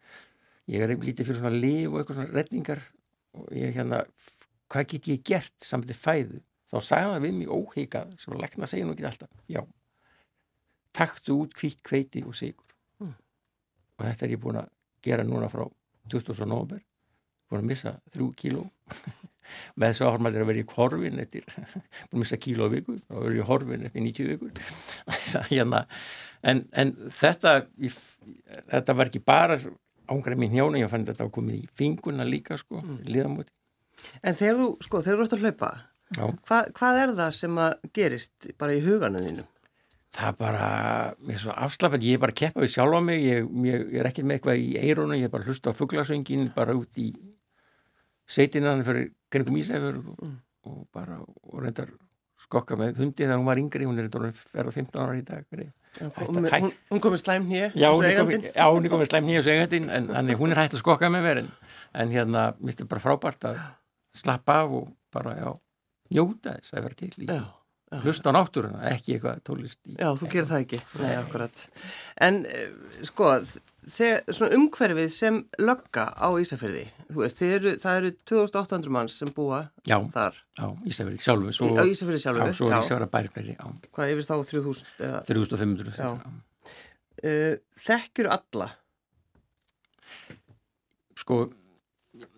ég 0.71 0.87
er 0.87 0.95
lítið 0.95 1.31
fyrir 1.33 1.41
svona 1.41 1.57
liv 1.57 1.91
og 1.91 2.01
eitthvað 2.01 2.21
svona 2.21 2.37
rettingar 2.37 2.85
og 3.39 3.51
ég 3.59 3.75
hérna, 3.75 4.05
hvað 4.71 4.89
get 4.95 5.11
ég 5.11 5.27
gert 5.27 5.67
samt 5.67 5.89
þið 5.91 6.03
fæðu, 6.05 6.43
þá 6.73 6.79
sagði 6.81 7.11
það 7.13 7.27
við 7.27 7.39
mig 7.39 7.53
óheikað, 7.53 8.15
sem 8.21 8.35
að 8.35 8.45
lekna 8.47 8.69
segja 8.71 8.89
nú 8.89 8.97
ekki 8.97 9.09
alltaf, 9.09 9.33
já, 9.51 9.61
taktu 10.97 11.39
út 11.45 11.57
kvítt 11.57 11.83
kveiti 11.85 12.25
og 12.29 12.37
sigur 12.37 12.77
mm. 13.03 13.13
og 13.99 14.07
þetta 14.07 14.27
er 14.27 14.35
ég 14.37 14.43
búin 14.43 14.63
að 14.63 14.73
gera 15.05 15.27
núna 15.27 15.51
frá 15.53 15.67
20. 16.13 16.47
november 16.47 16.83
búin 17.53 17.63
að 17.67 17.69
missa 17.69 17.93
þrjú 18.15 18.31
kíló. 18.39 18.65
Með 19.77 19.91
þessu 19.93 20.07
áhörmæli 20.07 20.39
er 20.39 20.45
að 20.45 20.51
vera 20.53 20.63
í 20.63 20.67
horfin 20.77 21.21
eftir, 21.21 21.47
búin 22.09 22.17
að 22.17 22.21
missa 22.23 22.41
kíló 22.41 22.69
vikur 22.73 23.01
og 23.13 23.25
vera 23.27 23.41
í 23.41 23.47
horfin 23.49 23.87
eftir 23.89 24.07
90 24.07 24.31
vikur. 24.33 24.53
Hérna, 25.53 25.85
en, 26.49 26.65
en 26.73 26.95
þetta 27.13 27.57
þetta 28.73 28.97
var 28.97 29.11
ekki 29.11 29.25
bara 29.25 29.59
ángrað 30.13 30.41
mín 30.41 30.57
hjónu, 30.57 30.81
ég 30.81 30.93
fann 30.93 31.07
þetta 31.09 31.27
að 31.29 31.35
komið 31.37 31.61
í 31.61 31.73
finguna 31.79 32.27
líka 32.29 32.59
sko, 32.61 32.81
mm. 32.81 33.03
liðamóti. 33.09 33.53
En 34.25 34.37
þegar 34.37 34.59
þú, 34.59 34.69
sko, 34.87 35.03
þegar 35.05 35.21
þú 35.21 35.27
ert 35.27 35.37
að 35.37 35.45
hlaupa 35.47 35.73
hva, 36.19 36.61
hvað 36.77 37.01
er 37.03 37.17
það 37.19 37.33
sem 37.39 37.59
að 37.65 37.91
gerist 37.97 38.53
bara 38.61 38.77
í 38.77 38.85
huganum 38.85 39.25
þínum? 39.27 39.49
það 40.13 40.29
er 40.29 40.37
bara, 40.37 40.67
mér 41.25 41.37
er 41.37 41.41
svo 41.41 41.55
afslapað 41.57 42.05
ég 42.05 42.19
er 42.19 42.23
bara 42.23 42.35
að 42.35 42.41
keppa 42.43 42.63
við 42.63 42.73
sjálf 42.75 42.99
á 42.99 43.01
mig 43.05 43.23
ég, 43.25 43.47
ég, 43.65 43.85
ég 43.95 44.01
er 44.03 44.09
ekki 44.11 44.25
með 44.27 44.39
eitthvað 44.39 44.61
í 44.61 44.71
eiruna, 44.77 45.17
ég 45.17 45.29
er 45.29 45.33
bara 45.33 45.47
að 45.47 45.53
hlusta 45.53 45.73
á 45.73 45.79
fugglasöngin 45.79 46.51
bara 46.57 46.77
út 46.77 47.01
í 47.01 47.09
setinnan 48.29 48.85
fyrir 48.85 49.13
Gringum 49.33 49.57
Ísæfur 49.61 50.03
og, 50.03 50.11
mm. 50.21 50.35
og 50.69 50.83
bara, 50.93 51.17
og 51.23 51.63
reyndar 51.65 51.95
skokka 52.43 52.77
með 52.77 53.01
hundi 53.01 53.25
þegar 53.25 53.39
hún 53.41 53.49
var 53.49 53.61
yngri 53.63 53.89
hún 53.89 54.01
er 54.03 54.11
verið 54.13 54.77
15 54.77 55.01
ára 55.01 55.17
í 55.17 55.25
dag 55.25 55.47
já, 55.49 56.09
hún, 56.27 56.49
hún, 56.51 56.73
hún 56.91 57.03
komið 57.03 57.23
slæm 57.23 57.49
nýja 57.49 57.71
já, 57.73 57.89
hún 57.89 58.85
er 58.85 58.93
komið 58.93 59.09
slæm 59.09 59.29
nýja 59.29 59.69
en, 59.73 60.11
en 60.13 60.33
hún 60.37 60.53
er 60.53 60.61
hægt 60.61 60.77
að 60.77 60.83
skokka 60.83 61.09
með 61.13 61.29
verðin 61.29 61.53
en 61.93 62.13
hérna, 62.13 62.51
mér 62.59 62.73
finnst 62.73 62.83
þetta 62.83 62.93
bara 62.93 63.05
frábært 63.07 63.49
að 63.49 63.63
slappa 64.23 64.59
af 64.65 64.77
og 64.81 64.91
bara, 65.15 65.37
já, 65.39 65.51
njóta 66.13 66.57
þess 66.61 66.77
að 66.77 66.87
vera 66.87 67.01
til 67.03 67.13
í 67.17 67.29
já 67.29 67.43
hlusta 68.01 68.33
á 68.33 68.37
náttúruna, 68.37 68.81
ekki 68.93 69.17
eitthvað 69.17 69.43
tólist 69.47 69.81
í. 69.85 69.97
Já, 69.99 70.09
þú 70.17 70.29
gerir 70.33 70.49
það 70.49 70.65
ekki, 70.65 70.81
nei, 71.03 71.11
akkurat. 71.19 71.63
En 72.25 72.39
eh, 72.49 72.73
sko, 73.05 73.31
þegar 73.93 74.37
svona 74.39 74.59
umhverfið 74.59 75.11
sem 75.13 75.41
lögga 75.61 76.07
á 76.17 76.29
Ísafjörði, 76.41 76.85
þú 77.11 77.25
veist, 77.25 77.43
eru, 77.47 77.75
það 77.83 77.99
eru 78.01 78.13
2800 78.33 78.95
manns 78.97 79.19
sem 79.21 79.33
búa 79.37 79.65
já, 79.89 79.99
þar. 80.15 80.39
Já, 80.59 80.67
Ísafjörði 80.89 81.25
sjálfu. 81.27 81.57
Svo, 81.59 81.73
á 81.77 81.85
Ísafjörði 81.85 82.23
sjálfu, 82.25 82.47
já. 82.49 82.57
Svo 82.61 82.71
Ísafjörða 82.73 83.11
bærflæri, 83.13 83.57
já. 83.59 83.67
Hvað, 83.93 84.15
yfir 84.15 84.29
þá 84.31 84.37
3000? 84.53 84.95
Eða? 85.09 85.25
3500. 85.29 85.99
Já. 85.99 86.13
já. 86.17 86.79
Uh, 87.23 87.53
þekkjur 87.79 88.33
alla? 88.35 88.71
Sko, 91.23 91.45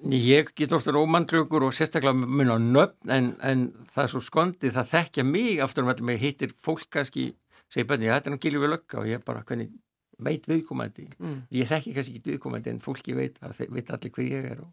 Ég 0.07 0.53
get 0.55 0.73
ofta 0.73 0.93
ómannklökur 0.95 1.65
og 1.67 1.73
sérstaklega 1.75 2.15
mun 2.15 2.53
á 2.55 2.59
nöfn 2.63 3.11
en, 3.11 3.33
en 3.43 3.65
það 3.91 4.05
er 4.05 4.11
svo 4.13 4.21
skondið, 4.23 4.77
það 4.77 4.93
þekkja 4.93 5.25
mig 5.27 5.63
aftur 5.65 5.83
um 5.83 5.91
að 5.91 6.03
mér 6.07 6.21
hittir 6.21 6.53
fólk 6.63 6.85
kannski, 6.95 7.33
segir 7.73 7.89
bönni, 7.91 8.07
þetta 8.13 8.31
er 8.31 8.37
náttúrulega 8.37 8.71
lögga 8.71 9.01
og 9.01 9.09
ég 9.11 9.25
bara, 9.27 9.43
hvernig, 9.49 9.73
veit 10.23 10.45
viðkomandi. 10.47 11.09
Mm. 11.19 11.41
Ég 11.59 11.71
þekki 11.73 11.95
kannski 11.97 12.21
ekki 12.21 12.35
viðkomandi 12.35 12.71
en 12.71 12.79
fólki 12.85 13.17
veit, 13.19 13.41
það 13.41 13.65
veit 13.75 13.91
allir 13.97 14.13
hver 14.15 14.29
ég 14.29 14.47
er 14.53 14.61
og, 14.63 14.69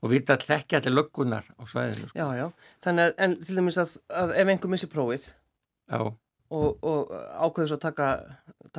og 0.00 0.12
veit 0.14 0.32
all, 0.32 0.40
þekki 0.48 0.78
allir 0.78 0.96
löggunar 0.96 1.50
á 1.52 1.62
svæðinu. 1.68 2.08
Sko. 2.08 2.16
Já, 2.16 2.28
já, 2.38 2.72
þannig 2.86 3.04
að, 3.04 3.12
en 3.26 3.34
til 3.42 3.58
dæmis 3.58 3.80
að, 3.82 3.98
að 4.22 4.32
ef 4.32 4.52
einhver 4.54 4.72
missi 4.72 4.88
prófið 4.94 5.26
já. 5.28 5.98
og, 5.98 6.70
og 6.80 7.12
ákveður 7.12 7.74
svo 7.74 7.76
að 7.76 7.84
taka, 7.84 8.08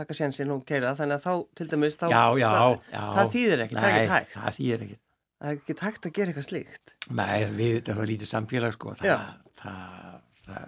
taka 0.01 0.17
sénsinn 0.17 0.55
og 0.55 0.65
keira 0.65 0.95
þannig 0.97 1.19
að 1.19 1.29
þá, 1.29 1.45
til 1.61 1.69
dæmis, 1.75 1.99
þá, 2.01 2.07
já, 2.09 2.23
já, 2.41 2.49
það, 2.55 3.13
það 3.19 3.31
þýðir 3.37 3.63
ekkert, 3.67 3.83
það 3.83 3.91
er 3.91 3.99
ekkert 3.99 4.15
hægt. 4.17 4.35
Það 4.39 4.57
þýðir 4.57 4.87
ekkert. 4.87 5.03
Það 5.39 5.51
er 5.51 5.59
ekki 5.59 5.75
takt 5.79 6.07
að 6.07 6.15
gera 6.17 6.31
eitthvað 6.33 6.47
slíkt. 6.49 6.95
Nei, 7.15 7.35
við, 7.55 7.75
það 7.87 7.99
var 8.01 8.09
lítið 8.09 8.29
samfélag 8.29 8.73
sko. 8.75 8.95
Það, 8.99 9.27
það, 9.61 10.17
það... 10.47 10.65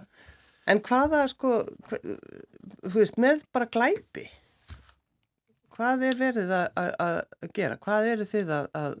En 0.72 0.80
hvaða 0.86 1.24
sko, 1.28 1.50
hvað, 1.88 2.06
veist, 2.94 3.18
með 3.20 3.42
bara 3.52 3.68
glæpi, 3.74 4.24
hvað 5.76 6.06
er 6.08 6.20
verið 6.20 6.54
að, 6.56 7.20
gera? 7.52 7.76
Hvað 7.82 8.08
eru 8.14 8.28
þið 8.32 8.54
að, 8.60 8.70
að 8.80 9.00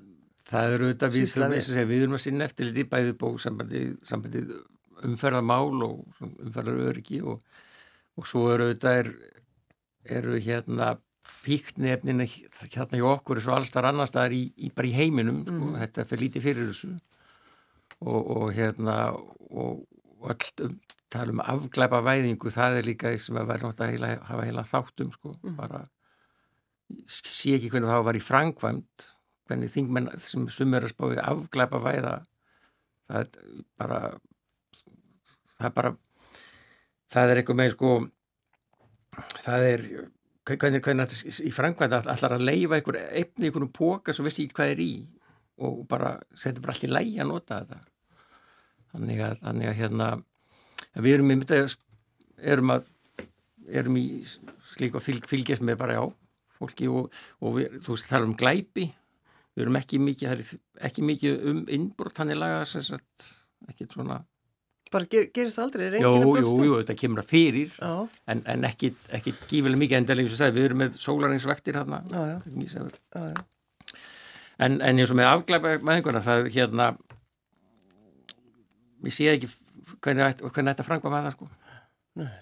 Það 0.52 0.74
eru 0.74 0.88
þetta 0.90 1.08
við, 1.14 1.34
við, 1.52 1.76
við 1.88 2.02
erum 2.02 2.16
að 2.18 2.22
sinna 2.24 2.46
eftir 2.48 2.68
litið 2.68 2.88
bæði 2.90 3.12
bók 3.20 3.38
sambandið, 3.40 3.92
sambandið 4.04 4.50
umferðarmál 5.06 5.84
og 5.86 6.24
umferðaröryggi 6.26 7.20
og, 7.24 7.38
og 8.18 8.28
svo 8.28 8.48
eru 8.52 8.66
þetta 8.72 8.94
er, 9.00 9.10
eru 10.18 10.36
hérna 10.42 10.90
fíknefninu 11.42 12.26
hérna 12.28 13.00
hjá 13.00 13.08
okkur 13.12 13.40
er 13.40 13.46
svo 13.46 13.56
allstar 13.56 13.88
annar 13.88 14.10
staðar 14.10 14.36
í, 14.36 14.44
í, 14.56 14.70
bara 14.74 14.90
í 14.90 14.94
heiminum 14.96 15.42
sko. 15.42 15.58
mm. 15.58 15.78
þetta 15.82 16.06
fyrir 16.10 16.24
lítið 16.26 16.46
fyrir 16.46 16.70
þessu 16.70 16.92
og, 18.02 18.20
og 18.36 18.46
hérna 18.56 18.96
og, 19.14 19.82
og 20.22 20.34
allt 20.34 20.66
um 20.66 20.76
tala 21.12 21.34
um 21.34 21.42
afglæpa 21.44 22.00
væðingu, 22.04 22.52
það 22.52 22.78
er 22.78 22.86
líka 22.88 23.12
sem 23.20 23.36
að 23.36 23.50
verða 23.50 23.70
náttúrulega 23.70 23.88
að 23.88 23.92
heila, 23.92 24.12
hafa 24.28 24.46
heila 24.48 24.64
þáttum 24.68 25.10
sko, 25.12 25.34
mm. 25.42 25.56
bara 25.58 25.82
sé 27.08 27.56
ekki 27.56 27.70
hvernig 27.72 27.90
það 27.90 28.06
var 28.08 28.18
í 28.18 28.22
frangvæmt 28.24 29.06
hvernig 29.48 29.72
þingmenn 29.72 30.08
sem 30.22 30.48
sumur 30.52 30.86
að 30.86 30.94
spáði 30.94 31.20
afglæpa 31.22 31.80
væða 31.82 32.14
það 33.08 33.20
er 33.20 33.62
bara 33.80 34.00
það 35.56 35.68
er 35.68 35.76
bara 35.78 35.92
það 37.12 37.32
er 37.32 37.40
eitthvað 37.40 37.60
með 37.60 37.72
sko 37.76 37.92
það 39.44 39.68
er 39.68 39.86
hvernig, 40.48 40.82
hvernig 40.82 41.42
í 41.46 41.52
frangvænd 41.54 41.96
allar 42.00 42.36
að 42.36 42.46
leifa 42.46 42.78
einhver 42.78 42.98
efni, 43.02 43.48
einhvern 43.48 43.72
póka 43.74 44.14
svo 44.14 44.26
vissi 44.26 44.46
ekki 44.46 44.58
hvað 44.58 44.74
er 44.74 44.82
í 44.84 44.92
og 45.62 45.82
bara 45.90 46.16
setja 46.34 46.62
bara 46.62 46.74
allt 46.74 46.86
í 46.88 46.90
lægi 46.90 47.20
að 47.22 47.30
nota 47.30 47.60
þetta? 47.62 47.82
Þannig 48.92 49.22
að, 49.24 49.36
þannig 49.44 49.70
að 49.70 49.78
hérna 49.78 50.08
við 51.00 51.14
erum, 51.18 51.30
erum 52.52 52.74
að 52.74 52.90
erum 53.72 53.96
í 53.96 54.06
slík 54.72 54.98
og 54.98 55.04
fylg, 55.04 55.28
fylgjast 55.30 55.64
með 55.64 55.78
bara 55.80 56.00
já 56.00 56.04
fólki 56.52 56.88
og, 56.90 57.12
og 57.42 57.56
við, 57.58 57.78
þú 57.84 57.96
veist 57.96 58.10
það 58.10 58.18
er 58.18 58.26
um 58.26 58.36
glæpi. 58.38 58.88
Við 59.52 59.64
erum 59.66 59.78
ekki 59.78 60.00
mikið, 60.00 60.52
ekki 60.88 61.04
mikið 61.04 61.48
um 61.50 61.64
innbrot 61.72 62.16
þannig 62.16 62.38
laga 62.40 62.62
ekki 62.64 63.88
svona 63.90 64.22
bara 64.92 65.08
ger, 65.12 65.28
gerist 65.34 65.60
aldrei, 65.62 65.86
er 65.88 65.96
enginn 65.98 66.26
að 66.26 66.26
brotstu? 66.28 66.52
Jú, 66.58 66.68
jú, 66.68 66.76
þetta 66.82 66.98
kemur 67.00 67.22
að 67.22 67.32
fyrir 67.32 67.78
en, 67.82 68.44
en 68.54 68.68
ekki, 68.68 68.92
ekki 69.18 69.34
gífileg 69.50 69.82
mikið 69.82 70.00
endalega 70.00 70.28
eins 70.28 70.44
og 70.44 70.58
við 70.58 70.68
erum 70.68 70.82
með 70.84 71.00
sólaringsvektir 71.02 71.80
hérna 71.80 72.02
en, 74.62 74.78
en 74.78 74.92
eins 74.92 75.10
og 75.10 75.18
með 75.18 75.32
afglæpa 75.32 75.76
með 75.80 75.98
einhverna 75.98 76.24
það 76.28 76.52
hérna 76.54 76.92
við 79.02 79.18
séum 79.18 79.34
ekki 79.36 79.52
hvernig, 80.04 80.46
hvernig 80.46 80.72
þetta 80.72 80.88
frangva 80.88 81.16
með 81.16 81.28
það 81.28 81.36
sko 81.38 81.52
Nei 82.20 82.32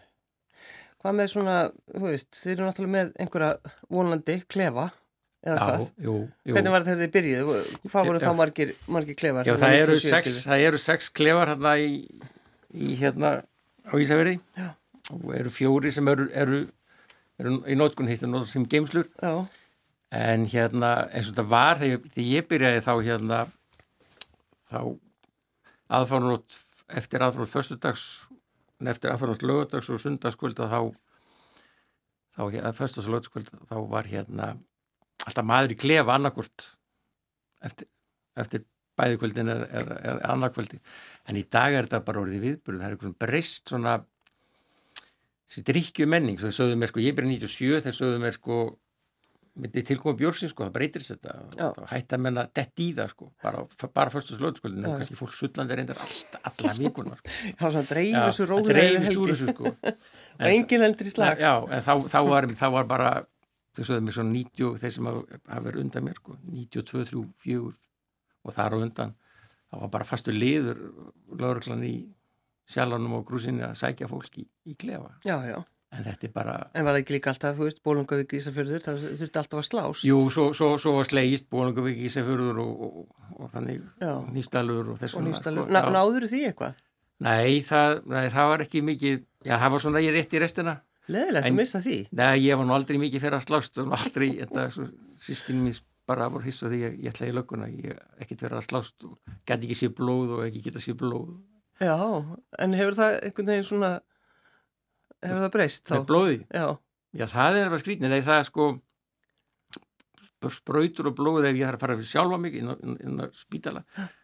Hvað 1.01 1.15
með 1.17 1.29
svona, 1.33 1.53
þú 1.95 2.03
veist, 2.05 2.29
þið 2.37 2.51
eru 2.53 2.65
náttúrulega 2.67 2.93
með 2.93 3.13
einhverja 3.25 3.77
vonandi 3.89 4.35
klefa 4.53 4.91
eða 5.41 5.61
hvað? 5.63 5.85
Jú, 5.97 6.17
jú. 6.45 6.57
Hvernig 6.57 6.75
var 6.75 6.85
þetta 6.85 7.01
þið 7.01 7.13
byrjuð? 7.15 7.53
Hvað 7.87 8.11
voru 8.11 8.21
þá 8.21 8.33
margir, 8.37 8.73
margir 8.93 9.17
klefar? 9.17 9.49
Já, 9.49 9.55
það 9.63 9.77
eru, 9.79 9.95
sex, 10.03 10.35
það 10.45 10.65
eru 10.67 10.81
sex 10.85 11.09
klefar 11.17 11.55
hérna 11.55 11.73
í, 11.81 11.95
í 12.75 12.95
hérna 13.01 13.41
á 13.87 13.95
Ísafjörði 13.99 14.39
og 15.11 15.31
eru 15.35 15.53
fjóri 15.53 15.93
sem 15.95 16.09
eru, 16.11 16.29
eru, 16.37 16.65
eru 17.41 17.57
í 17.67 17.77
nótkunn 17.79 18.11
hittu 18.11 18.29
nótkunn 18.31 18.53
sem 18.53 18.67
geimslur 18.71 19.09
já. 19.21 19.47
en 20.15 20.47
hérna 20.51 20.93
eins 21.11 21.29
og 21.31 21.35
þetta 21.35 21.47
var 21.51 21.81
þegar, 21.83 22.03
þegar 22.15 22.29
ég 22.31 22.51
byrjaði 22.51 22.85
þá 22.87 22.93
hérna 23.09 23.41
þá 24.71 24.81
aðfárunótt 26.01 26.59
eftir 27.01 27.25
aðfárunótt 27.27 27.55
förstudags 27.55 28.09
eftir 28.89 29.13
aðfærnast 29.13 29.45
lögadags 29.45 29.91
og 29.93 30.01
sundagskvöld 30.01 30.61
þá 30.61 30.93
þá, 32.31 32.43
hérna, 32.49 32.73
fyrst 32.77 33.01
og 33.01 33.09
lögadaskvöld 33.11 33.51
þá 33.69 33.77
var 33.91 34.09
hérna 34.09 34.53
alltaf 35.27 35.47
maður 35.47 35.75
í 35.75 35.81
klefa 35.81 36.17
annarkvöld 36.17 36.67
eftir, 37.67 37.91
eftir 38.41 38.65
bæðikvöldin 39.01 39.53
eða, 39.57 39.67
eða, 39.81 39.99
eða 40.13 40.31
annarkvöldi 40.37 40.81
en 41.27 41.41
í 41.41 41.45
dag 41.59 41.75
er 41.75 41.89
þetta 41.89 42.05
bara 42.07 42.23
orðið 42.23 42.47
viðbúrið 42.47 42.85
það 42.85 42.89
er 42.91 42.97
eitthvað 42.97 43.19
breyst 43.25 43.73
svona 43.73 43.99
þessi 45.51 45.67
drikkju 45.67 46.07
menning, 46.07 46.39
sögðu 46.39 46.79
mér 46.79 46.93
sko 46.93 47.03
ég 47.03 47.17
byrja 47.19 47.35
97, 47.35 47.83
þeir 47.87 47.97
sögðu 47.97 48.23
mér 48.23 48.37
sko 48.37 48.61
tilkoma 49.59 50.17
björnsins 50.17 50.53
sko, 50.55 50.69
það 50.69 50.77
breytir 50.77 51.03
þetta. 51.05 51.35
Þá 51.59 51.81
hætti 51.91 52.17
að 52.17 52.23
menna 52.23 52.45
dett 52.55 52.81
í 52.81 52.87
það 52.97 53.11
sko 53.13 53.27
bara, 53.43 53.65
bara 53.97 54.13
fyrstu 54.15 54.39
slóðskuldin 54.39 54.87
en 54.87 54.95
kannski 55.01 55.19
fólk 55.19 55.35
sullandi 55.37 55.77
reyndar 55.77 55.99
alla 56.01 56.77
vikuna 56.79 57.19
sko. 57.19 57.35
Já, 57.59 57.67
svona 57.67 57.85
dreifis 57.91 58.41
og 58.45 58.51
rólega 58.53 59.03
helgi 59.09 59.37
sko. 59.41 59.75
og 59.75 60.47
engin 60.53 60.87
heldur 60.87 61.11
í 61.11 61.15
slag. 61.15 61.43
Já, 61.43 61.53
en 61.67 61.85
þá, 61.85 61.93
þá, 62.15 62.19
var, 62.31 62.49
þá 62.63 62.67
var 62.77 62.89
bara 62.95 63.13
þau 63.77 63.83
sögðu 63.83 64.07
mér 64.07 64.19
svona 64.21 64.35
90 64.39 64.81
þeir 64.85 64.97
sem 64.97 65.11
hafa 65.11 65.63
verið 65.67 65.85
undan 65.85 66.07
mér 66.07 66.23
sko 66.23 66.39
92, 66.47 67.07
3, 67.11 67.27
4 67.45 67.75
og 68.45 68.57
þar 68.57 68.79
og 68.79 68.87
undan 68.87 69.17
þá 69.71 69.83
var 69.85 69.93
bara 69.97 70.09
fastu 70.09 70.35
liður 70.35 70.81
lauruglan 71.31 71.85
í 71.87 71.95
sjálfanum 72.71 73.19
og 73.19 73.27
grúsinni 73.29 73.67
að 73.67 73.79
sækja 73.83 74.09
fólki 74.11 74.45
í, 74.45 74.49
í 74.73 74.79
klefa 74.79 75.17
Já, 75.27 75.37
já 75.47 75.61
en 75.91 76.07
þetta 76.07 76.29
er 76.29 76.35
bara... 76.35 76.57
En 76.75 76.87
var 76.87 76.95
það 76.95 77.03
ekki 77.03 77.15
líka 77.17 77.33
alltaf, 77.33 77.57
þú 77.59 77.67
veist, 77.67 77.81
Bólungavík 77.87 78.35
Ísafjörður, 78.39 78.83
það 78.85 79.01
þurfti 79.21 79.41
alltaf 79.41 79.61
að 79.61 79.67
slást? 79.67 80.05
Jú, 80.07 80.19
svo, 80.33 80.45
svo, 80.57 80.69
svo 80.83 80.93
var 80.99 81.09
slegist 81.09 81.49
Bólungavík 81.51 82.05
Ísafjörður 82.07 82.61
og, 82.63 82.85
og, 82.87 83.25
og 83.35 83.51
þannig 83.55 83.83
nýstalur 84.37 84.93
og 84.95 85.01
þessum. 85.01 85.27
Ná, 85.67 85.81
náður 85.91 86.29
því 86.31 86.45
eitthvað? 86.51 86.79
Nei 87.27 87.59
það, 87.67 87.99
nei, 88.09 88.23
það 88.33 88.53
var 88.53 88.65
ekki 88.65 88.85
mikið, 88.87 89.19
já, 89.45 89.55
það 89.57 89.75
var 89.75 89.85
svona 89.85 90.05
ég 90.05 90.17
rétt 90.17 90.39
í 90.39 90.43
restina. 90.45 90.77
Leðilegt 91.11 91.51
að 91.51 91.59
missa 91.59 91.83
því? 91.83 91.99
Nei, 92.17 92.35
ég 92.47 92.61
var 92.61 92.69
nú 92.69 92.77
aldrei 92.77 93.01
mikið 93.03 93.25
fyrir 93.27 93.41
að 93.41 93.47
slást 93.49 93.83
aldrei, 93.83 94.29
þetta, 94.39 94.69
sískinn 95.21 95.65
mín 95.65 95.75
bara 96.11 96.29
voru 96.33 96.47
hiss 96.47 96.65
og 96.67 96.75
því 96.75 96.83
ég, 96.83 97.01
ég 97.07 97.15
ætlaði 97.15 97.33
í 97.33 97.39
lögguna, 97.39 97.71
ég 97.71 98.05
ekkert 98.21 98.45
verið 98.47 98.61
að 98.61 98.69
slást 98.69 99.09
og 99.09 99.17
gæti 99.49 99.69
ekki 99.69 99.79
sé 99.79 99.91
blóð 99.95 100.37
og 100.37 100.45
ekki 100.49 100.65
geta 100.67 100.83
sé 100.83 100.95
blóð. 100.99 101.33
Já, 101.81 101.97
en 102.61 102.77
hefur 102.77 102.99
það 102.99 103.19
einhvern 103.25 103.53
veginn 103.55 103.69
svona 103.71 103.93
hefur 105.25 105.43
það 105.47 105.53
breyst 105.57 105.87
þá? 105.89 105.97
Með 105.97 106.07
blóði? 106.11 106.39
Já. 106.53 106.67
Já, 107.11 107.27
það 107.33 107.59
er 107.59 107.73
bara 107.73 107.83
skrítnið, 107.83 108.15
þegar 108.15 108.29
það 108.29 108.41
er 108.41 108.49
sko 108.51 108.71
spröytur 110.51 111.11
og 111.11 111.17
blóð 111.19 111.49
ef 111.51 111.59
ég 111.59 111.67
þarf 111.67 111.77
að 111.77 111.83
fara 111.85 111.97
fyrir 111.99 112.11
sjálfa 112.11 112.39
mig 112.41 112.55
inn 112.61 112.71
á, 112.73 112.75
inn 112.81 113.21
á 113.21 113.27
spítala, 113.37 113.83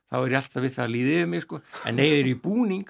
þá 0.09 0.14
er 0.20 0.31
ég 0.33 0.38
alltaf 0.38 0.64
við 0.64 0.77
það 0.77 0.87
að 0.87 0.94
líðið 0.94 1.27
mig 1.33 1.44
sko, 1.44 1.61
en 1.90 2.01
ég 2.01 2.14
er 2.20 2.31
í 2.31 2.37
búning 2.40 2.87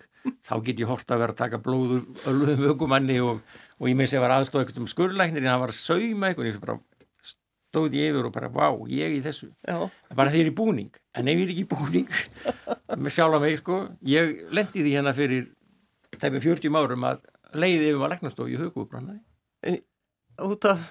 þá 0.46 0.54
get 0.66 0.82
ég 0.82 0.90
hort 0.90 1.10
að 1.10 1.22
vera 1.22 1.34
að 1.34 1.40
taka 1.40 1.60
blóður 1.62 2.04
ölluðum 2.30 2.68
ökumanni 2.72 3.16
og, 3.24 3.40
og 3.80 3.90
ég 3.90 3.98
með 3.98 4.12
sé 4.12 4.20
að 4.20 4.26
vera 4.26 4.38
aðstofa 4.40 4.64
eitthvað 4.64 4.84
um 4.84 4.90
skurrlæknir 4.90 5.42
en 5.42 5.50
það 5.50 5.62
var 5.64 5.74
að 5.74 5.80
sauma 5.80 6.30
eitthvað, 6.30 6.80
ég 7.66 7.72
stóði 7.72 8.02
yfir 8.08 8.28
og 8.28 8.32
bara, 8.32 8.48
vá, 8.48 8.70
ég 8.88 9.18
í 9.18 9.22
þessu. 9.24 9.50
Já. 9.66 9.90
bara 10.14 10.30
þeir 10.32 10.46
eru 10.46 10.52
í 10.52 10.56
búning, 10.56 10.92
en 11.14 11.28
ef 11.28 11.36
ég 11.36 11.44
er 11.44 11.52
ekki 11.52 11.64
í 11.64 11.70
búning 11.70 12.08
með 13.02 13.12
sjálfa 13.12 13.40
mig 13.42 13.58
sko, 13.60 13.82
ég 14.06 14.46
lendi 14.54 14.84
því 14.84 14.94
hérna 14.94 15.12
fyrir 15.16 15.50
tæpum 16.16 16.40
40 16.40 16.78
árum 16.80 17.04
að 17.10 17.26
leiði 17.56 17.90
yfir 17.90 18.00
maður 18.00 18.14
læknastof 18.14 18.48
í 18.48 18.58
hugubrannaði 18.60 19.76
út 20.46 20.66
af 20.68 20.82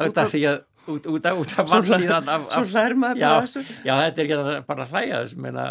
út 0.00 0.18
af 0.20 0.32
því 0.32 0.42
að 0.48 0.58
út, 0.90 1.06
út 1.06 1.28
af, 1.28 1.38
út 1.40 1.54
af 1.58 1.70
vanlíðan 1.70 2.30
svo 2.48 2.64
hlær 2.72 2.96
maður 2.98 3.22
bara 3.24 3.44
þessu. 3.46 3.62
já 3.84 3.94
þetta 4.00 4.22
er 4.22 4.26
ekki 4.26 4.66
bara 4.68 4.86
að 4.86 4.94
hlæja 4.94 5.20
þess 5.24 5.40
meina, 5.40 5.66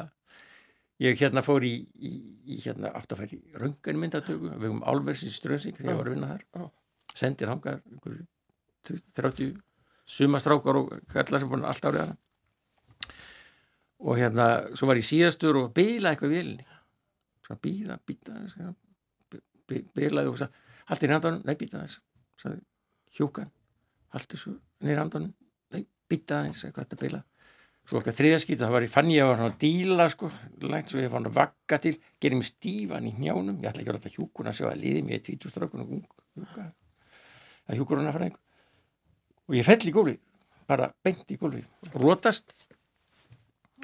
ég 1.02 1.22
hérna 1.22 1.44
fór 1.46 1.66
í, 1.66 1.74
í, 1.98 2.12
í 2.46 2.60
hérna 2.64 2.94
átt 2.98 3.16
að 3.16 3.24
færi 3.24 3.42
rönganmyndatöku 3.62 4.52
við 4.52 4.68
höfum 4.68 4.84
álversins 4.86 5.40
ströðsing 5.40 5.78
þegar 5.78 5.94
ég 5.94 6.02
var 6.02 6.12
að 6.12 6.18
vinna 6.18 6.32
þar. 6.34 6.70
Sendir 7.18 7.52
hangar 7.52 7.82
30 8.86 9.56
sumastrákar 10.10 10.82
og 10.82 10.92
kallar 11.12 11.42
sem 11.42 11.52
búin 11.52 11.68
alltaf 11.68 11.94
árið 11.94 12.16
og 14.00 14.16
hérna 14.16 14.46
svo 14.74 14.88
var 14.90 15.00
ég 15.00 15.08
síðastur 15.08 15.60
og 15.60 15.74
bila 15.76 16.14
eitthvað 16.14 16.36
vilni 16.38 16.66
svona 17.46 17.62
býða, 17.64 18.00
býða 18.08 18.74
bilaði 19.70 20.32
og 20.32 20.40
sagði 20.40 20.68
haldt 20.90 21.06
í 21.06 21.10
randanum, 21.10 21.42
nei 21.46 21.58
býta 21.58 21.82
þess 21.84 22.00
sagði 22.42 22.62
hjúkan, 23.18 23.50
haldt 24.14 24.32
þessu 24.34 24.56
nýra 24.86 25.04
randanum, 25.04 25.34
nei 25.74 25.84
býta 26.10 26.44
þess 26.48 26.66
eitthvað 26.68 26.88
þetta 26.88 27.04
bila. 27.04 27.22
Svo 27.90 28.00
okkar 28.00 28.14
þriðaskýta 28.14 28.68
það 28.68 28.76
var 28.76 28.86
ég 28.86 28.92
fann 28.94 29.10
ég 29.10 29.24
að 29.24 29.32
var 29.32 29.40
svona 29.40 29.60
díla 29.64 30.06
sko 30.14 30.30
lægt 30.70 30.92
svo 30.92 31.02
ég 31.02 31.14
fann 31.14 31.26
að 31.26 31.38
vakka 31.40 31.80
til 31.82 31.96
gerði 32.22 32.42
mig 32.42 32.50
stífan 32.50 33.08
í 33.10 33.14
njánum, 33.18 33.58
ég 33.64 33.72
ætla 33.72 33.84
ekki 33.84 33.94
að 33.94 33.98
láta 33.98 34.14
hjúkuna 34.14 34.54
sjá 34.54 34.68
að 34.70 34.84
liði 34.84 35.02
mér 35.08 35.18
í 35.18 35.24
tvítúströkun 35.26 35.86
og 35.86 35.96
hjúka 35.96 36.68
það 37.66 37.80
hjúkur 37.80 38.02
hann 38.02 38.12
að 38.12 38.18
fara 38.18 38.30
einhver 38.30 38.46
og 39.50 39.56
ég 39.58 39.66
fell 39.66 39.82
í 39.90 39.94
gólfið, 39.94 40.20
bara 40.70 40.92
beint 41.04 41.32
í 41.34 41.38
gólfið. 41.42 41.66
Rótast 41.98 42.54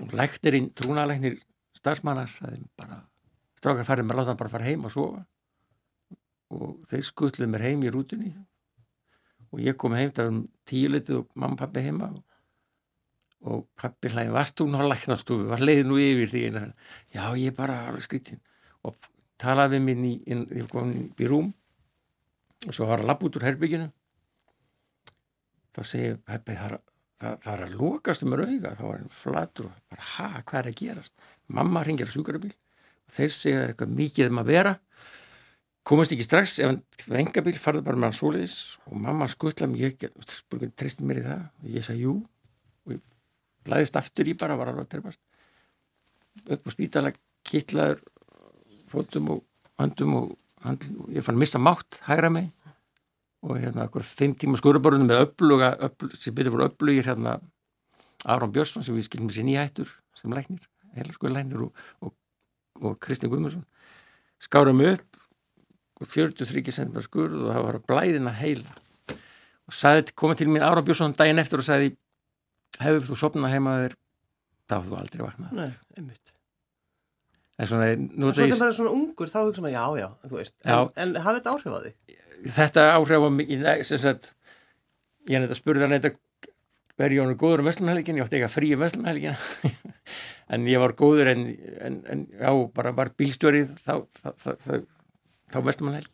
og 0.04 0.14
læktirinn 0.14 0.70
trúnalæknir 0.78 1.40
starfsmannar 1.80 2.30
sagði 2.30 2.62
bara 2.78 3.02
strákar 3.58 3.88
farið 3.88 4.06
með 4.06 4.20
láta 4.20 4.34
hann 4.34 4.42
bara 4.42 4.54
fara 4.54 4.68
heim 4.68 4.86
og 4.86 4.94
sofa. 4.94 5.24
Og 6.54 6.78
þeir 6.92 7.08
skutluði 7.08 7.50
mér 7.50 7.66
heim 7.66 7.82
í 7.82 7.92
rútunni. 7.94 8.32
Og 9.50 9.64
ég 9.64 9.78
kom 9.80 9.96
heim 9.98 10.14
það 10.14 10.30
var 10.30 10.36
um 10.36 10.46
tíuleitið 10.70 11.20
og 11.24 11.34
mamma 11.34 11.58
og 11.58 11.64
pappi 11.64 11.86
heima. 11.88 12.12
Og, 12.14 12.24
og 13.50 13.66
pappi 13.82 14.14
hlæði 14.14 14.38
varst 14.38 14.60
þú 14.60 14.70
nú 14.70 14.82
að 14.84 14.92
læknast 14.94 15.30
þú 15.32 15.42
var 15.50 15.66
leiði 15.66 15.90
nú 15.90 16.00
yfir 16.02 16.34
því? 16.36 16.46
Eina 16.52 16.66
já 17.16 17.26
ég 17.42 17.58
bara 17.58 17.82
alveg 17.90 18.06
skritin 18.06 18.42
og 18.86 19.10
talaði 19.42 19.80
við 19.80 19.86
minn 19.88 20.06
í, 20.06 20.16
ég 20.30 20.70
kom 20.70 20.94
í 20.94 21.30
rúm. 21.30 21.50
Og 22.66 22.74
svo 22.74 22.86
var 22.90 23.02
að 23.02 23.10
lappa 23.10 23.26
út 23.26 23.40
úr 23.40 23.50
herbygginu 23.50 23.90
þá 25.76 25.82
segi 25.92 26.14
pappi 26.28 26.58
það, 26.60 26.78
það, 27.22 27.38
það 27.44 27.52
er 27.56 27.66
að 27.66 27.76
lókast 27.82 28.26
um 28.26 28.38
rauga 28.40 28.76
þá 28.78 28.84
var 28.86 29.00
hann 29.00 29.14
flatur 29.14 29.70
og 29.70 29.82
bara 29.92 30.10
ha 30.16 30.30
hvað 30.42 30.62
er 30.62 30.72
að 30.72 30.80
gerast? 30.82 31.14
Mamma 31.48 31.84
ringir 31.86 32.10
á 32.10 32.16
sjúkarabíl 32.16 32.54
og 32.56 33.16
þeir 33.16 33.36
segja 33.36 33.66
eitthvað 33.70 33.96
mikið 34.00 34.32
um 34.32 34.42
að 34.42 34.52
vera 34.54 34.76
komast 35.86 36.16
ekki 36.16 36.26
strax 36.26 36.58
ef 36.64 36.72
hann 36.72 37.20
engabíl 37.20 37.58
farði 37.62 37.84
bara 37.86 38.00
með 38.00 38.10
hann 38.10 38.18
súleis 38.18 38.56
og 38.90 38.98
mamma 39.02 39.28
skuttla 39.30 39.70
mér 39.70 39.94
treysti 40.74 41.06
mér 41.06 41.22
í 41.22 41.26
það? 41.28 41.44
Og 41.62 41.76
ég 41.76 41.86
sagði 41.86 42.08
jú. 42.08 42.16
Og 42.86 42.96
ég 42.96 43.70
læðist 43.70 44.00
aftur 44.00 44.30
í 44.30 44.38
bara 44.38 44.58
var 44.58 44.72
alveg 44.72 44.88
að 44.88 44.94
terpast 44.96 45.22
upp 46.52 46.68
á 46.68 46.70
spítala 46.74 47.14
kittlaður 47.46 48.02
fótum 48.90 49.32
og 49.36 49.44
handum 49.80 50.18
og, 50.20 50.34
handl, 50.66 50.90
og 51.04 51.14
ég 51.14 51.26
fann 51.26 51.40
missa 51.40 51.62
mátt 51.62 52.02
hægra 52.08 52.32
mig 52.34 52.50
og 53.46 53.60
hérna 53.62 53.86
okkur 53.86 54.06
fimm 54.06 54.34
tíma 54.40 54.58
skurðborðunum 54.60 55.12
með 55.12 55.24
öfluga 55.28 55.74
öflug, 55.88 56.16
sem 56.18 56.36
byrði 56.36 56.54
voru 56.54 56.68
öflugir 56.70 57.10
hérna 57.10 57.38
Aron 58.26 58.54
Björnsson 58.54 58.86
sem 58.86 58.96
við 58.98 59.08
skilum 59.10 59.30
sér 59.34 59.46
nýjættur 59.46 59.92
sem 60.18 60.34
læknir, 60.34 60.64
heila 60.98 61.14
skurðlæknir 61.14 61.68
og, 61.68 61.84
og, 62.02 62.16
og 62.82 62.98
Kristinn 63.04 63.30
Guðmundsson. 63.34 63.66
Skárum 64.42 64.82
upp 64.86 65.22
43 66.02 66.74
cm 66.76 66.98
skurð 67.06 67.38
og 67.46 67.54
það 67.54 67.68
var 67.68 67.82
blæðina 67.88 68.34
heila. 68.36 68.74
Og 69.66 69.74
sagði, 69.74 70.12
komið 70.18 70.42
til 70.42 70.50
mín 70.52 70.66
Ára 70.66 70.84
Björnsson 70.86 71.16
daginn 71.18 71.42
eftir 71.42 71.62
og 71.62 71.68
sagði 71.68 71.94
hefur 72.82 73.06
þú 73.08 73.20
sopnað 73.20 73.56
heimaður 73.56 73.96
þá 74.70 74.78
þú 74.90 74.98
aldrei 75.00 75.24
vaknað. 75.24 75.54
Nei, 75.56 75.70
einmitt. 75.96 76.34
En 77.56 77.70
svona, 77.70 77.94
nú 77.96 78.34
Svo 78.34 78.44
þetta 78.44 78.60
bara 78.60 78.76
svona 78.76 78.92
ungur 78.92 79.32
þá 79.32 79.38
hugsa 79.46 79.64
maður, 79.64 79.78
já, 79.78 80.02
já, 80.02 80.08
þú 80.28 80.40
veist 80.42 80.56
já. 80.60 80.76
En, 80.76 81.14
en 81.14 81.22
hafði 81.24 81.40
þetta 81.40 81.54
áhrif 81.54 81.72
á 81.72 81.80
því? 81.86 81.92
Þetta 82.44 82.90
áhrif 82.96 83.26
á 83.26 83.30
nei, 83.32 83.84
sem 83.88 84.02
sagt, 84.02 84.34
ég 85.30 85.40
nefndi 85.40 85.56
að 85.56 85.62
spurða 85.62 85.88
hann 85.88 85.98
eitthvað 85.98 86.22
verði 87.00 87.18
ég 87.18 87.26
honum 87.26 87.40
góður 87.40 87.64
um 87.64 87.70
Vestlumhelgin, 87.70 88.20
ég 88.20 88.26
átti 88.26 88.38
eitthvað 88.38 88.54
frí 88.56 88.72
um 88.76 88.84
Vestlumhelgin, 88.84 89.40
en 90.56 90.68
ég 90.70 90.82
var 90.82 90.96
góður 91.00 91.32
en, 91.34 91.46
en, 91.84 91.98
en 92.12 92.26
já, 92.32 92.52
bara 92.78 92.94
var 92.96 93.12
bílstjórið 93.20 93.74
þá, 93.82 93.94
þá, 94.22 94.30
þá, 94.64 94.72
þá 95.52 95.60
Vestlumhelgin. 95.68 96.14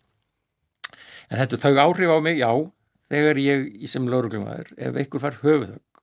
En 1.32 1.40
þetta 1.40 1.62
þau 1.62 1.84
áhrif 1.86 2.12
á 2.12 2.18
mig, 2.24 2.42
já, 2.42 2.50
þegar 3.12 3.42
ég 3.44 3.70
sem 3.92 4.10
lauruglumæður, 4.10 4.74
ef 4.78 5.02
einhver 5.04 5.24
far 5.24 5.40
höfuðögg 5.44 6.02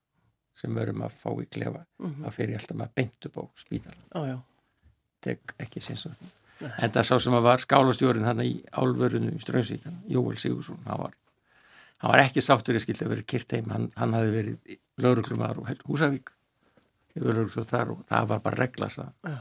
sem 0.59 0.75
verðum 0.75 1.05
að 1.07 1.19
fá 1.21 1.29
í 1.35 1.47
klefa, 1.47 1.85
mm 1.99 2.07
-hmm. 2.09 2.23
þá 2.25 2.35
fer 2.35 2.53
ég 2.53 2.61
alltaf 2.61 2.79
með 2.79 2.95
beint 2.99 3.29
upp 3.29 3.37
á 3.39 3.45
spítal. 3.59 3.95
Já, 4.15 4.21
já. 4.33 4.39
Tek 5.27 5.55
ekki 5.59 5.83
sinns 5.83 6.07
og 6.07 6.15
því. 6.15 6.31
En 6.59 6.91
það 6.95 7.07
sá 7.07 7.15
sem 7.23 7.37
að 7.39 7.45
var 7.47 7.63
skálastjórinn 7.63 8.27
hann 8.27 8.43
í 8.43 8.53
álverðinu 8.75 9.37
í 9.37 9.43
Strömsvíkan, 9.43 10.01
Jóel 10.11 10.39
Sigursson, 10.41 10.81
hann 10.89 11.03
var, 11.05 11.15
hann 12.03 12.13
var 12.15 12.25
ekki 12.25 12.43
sáttur 12.43 12.79
í 12.79 12.83
skildi 12.83 13.07
að 13.07 13.13
vera 13.15 13.27
kyrt 13.31 13.55
heim, 13.55 13.71
hann, 13.75 13.87
hann 13.99 14.17
hafi 14.17 14.33
verið 14.35 14.77
lauruglumæður 15.05 15.63
og 15.63 15.71
Húsavík, 15.87 16.33
þar 17.19 17.95
og 17.95 18.05
það 18.11 18.31
var 18.33 18.43
bara 18.45 18.63
reglast 18.65 19.03
að 19.05 19.37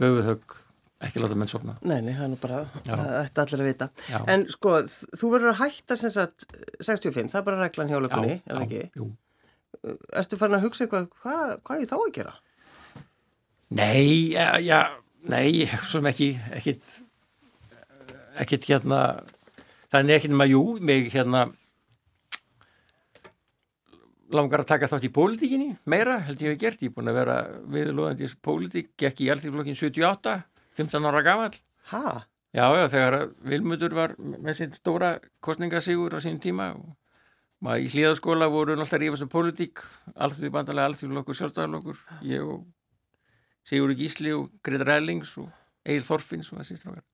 höfuðögg 0.00 0.56
ekki 1.02 1.18
láta 1.22 1.36
menn 1.38 1.50
sopna. 1.50 1.74
Nei, 1.82 1.98
nei, 2.04 2.12
það 2.14 2.24
er 2.24 2.30
nú 2.30 2.38
bara, 2.40 2.58
þetta 2.86 3.44
allir 3.44 3.62
að 3.64 3.68
vita. 3.68 3.88
Já. 4.06 4.18
En 4.30 4.44
sko, 4.52 4.74
þú 5.18 5.32
verður 5.34 5.52
að 5.52 5.60
hætta 5.64 5.96
sem 5.98 6.12
sagt 6.14 6.46
65, 6.78 7.32
það 7.32 7.40
er 7.40 7.46
bara 7.48 7.60
reglan 7.64 7.90
hjá 7.90 7.98
löpunni, 8.04 8.36
Já, 8.38 8.44
eða 8.52 8.62
já, 8.62 8.66
ekki? 8.68 8.82
jú. 9.00 9.08
Ertu 10.22 10.38
farin 10.38 10.58
að 10.60 10.66
hugsa 10.68 10.84
eitthvað, 10.86 11.08
hvað, 11.24 11.54
hvað 11.66 11.82
er 11.82 11.90
þá 11.90 11.96
að 11.98 12.12
gera? 12.18 12.34
Nei, 13.72 14.30
já, 14.36 14.46
já 14.62 14.80
nei, 15.30 15.66
sem 15.90 16.06
ekki, 16.10 16.28
ekkit, 16.58 16.88
ekkit 18.42 18.68
hérna, 18.70 19.00
er 19.92 20.14
ekkit 20.16 20.32
nema, 20.32 20.48
jú, 20.50 20.62
mig 20.82 21.10
hérna 21.12 21.46
langar 24.32 24.62
að 24.62 24.70
taka 24.72 24.88
þátt 24.88 25.06
í 25.06 25.12
pólitíkinni, 25.12 25.76
meira 25.84 26.18
held 26.26 26.40
ég 26.42 26.54
hef 26.54 26.60
gert, 26.60 26.82
ég 26.82 26.92
er 26.92 26.96
búin 26.96 27.12
að 27.12 27.18
vera 27.20 27.36
viðlóðandi 27.74 28.26
í 28.26 28.34
pólitík, 28.46 28.90
gekk 29.00 29.22
í 29.24 29.30
alþýrflokkin 29.34 29.78
78, 29.78 30.36
15 30.78 31.08
ára 31.10 31.22
gamall. 31.26 31.54
Ha? 31.92 32.22
Já, 32.52 32.66
já, 32.76 32.86
þegar 32.92 33.16
Vilmutur 33.48 33.94
var 33.96 34.16
með 34.18 34.58
sitt 34.58 34.76
stóra 34.76 35.14
kostningasígur 35.44 36.16
á 36.16 36.20
sín 36.20 36.40
tíma 36.42 36.72
og 36.76 36.90
maður 37.64 37.86
í 37.86 37.92
hlýðaskóla 37.94 38.48
voru 38.52 38.76
alltaf 38.76 39.00
rífast 39.00 39.24
um 39.24 39.30
pólitík, 39.32 39.80
alþjóði 40.16 40.52
bandalega 40.52 40.90
alþjóðlokkur, 40.90 41.38
sjálfstæðarlokkur, 41.38 42.02
ég 42.28 42.44
og 42.44 42.64
Sigur 43.68 43.92
Gísli 43.98 44.32
og 44.34 44.48
Gretar 44.66 44.96
Ellings 44.98 45.36
og 45.40 45.48
Egil 45.86 46.04
Þorfinns 46.06 46.50
og 46.52 46.60
þessi 46.62 46.78
strákar. 46.80 47.04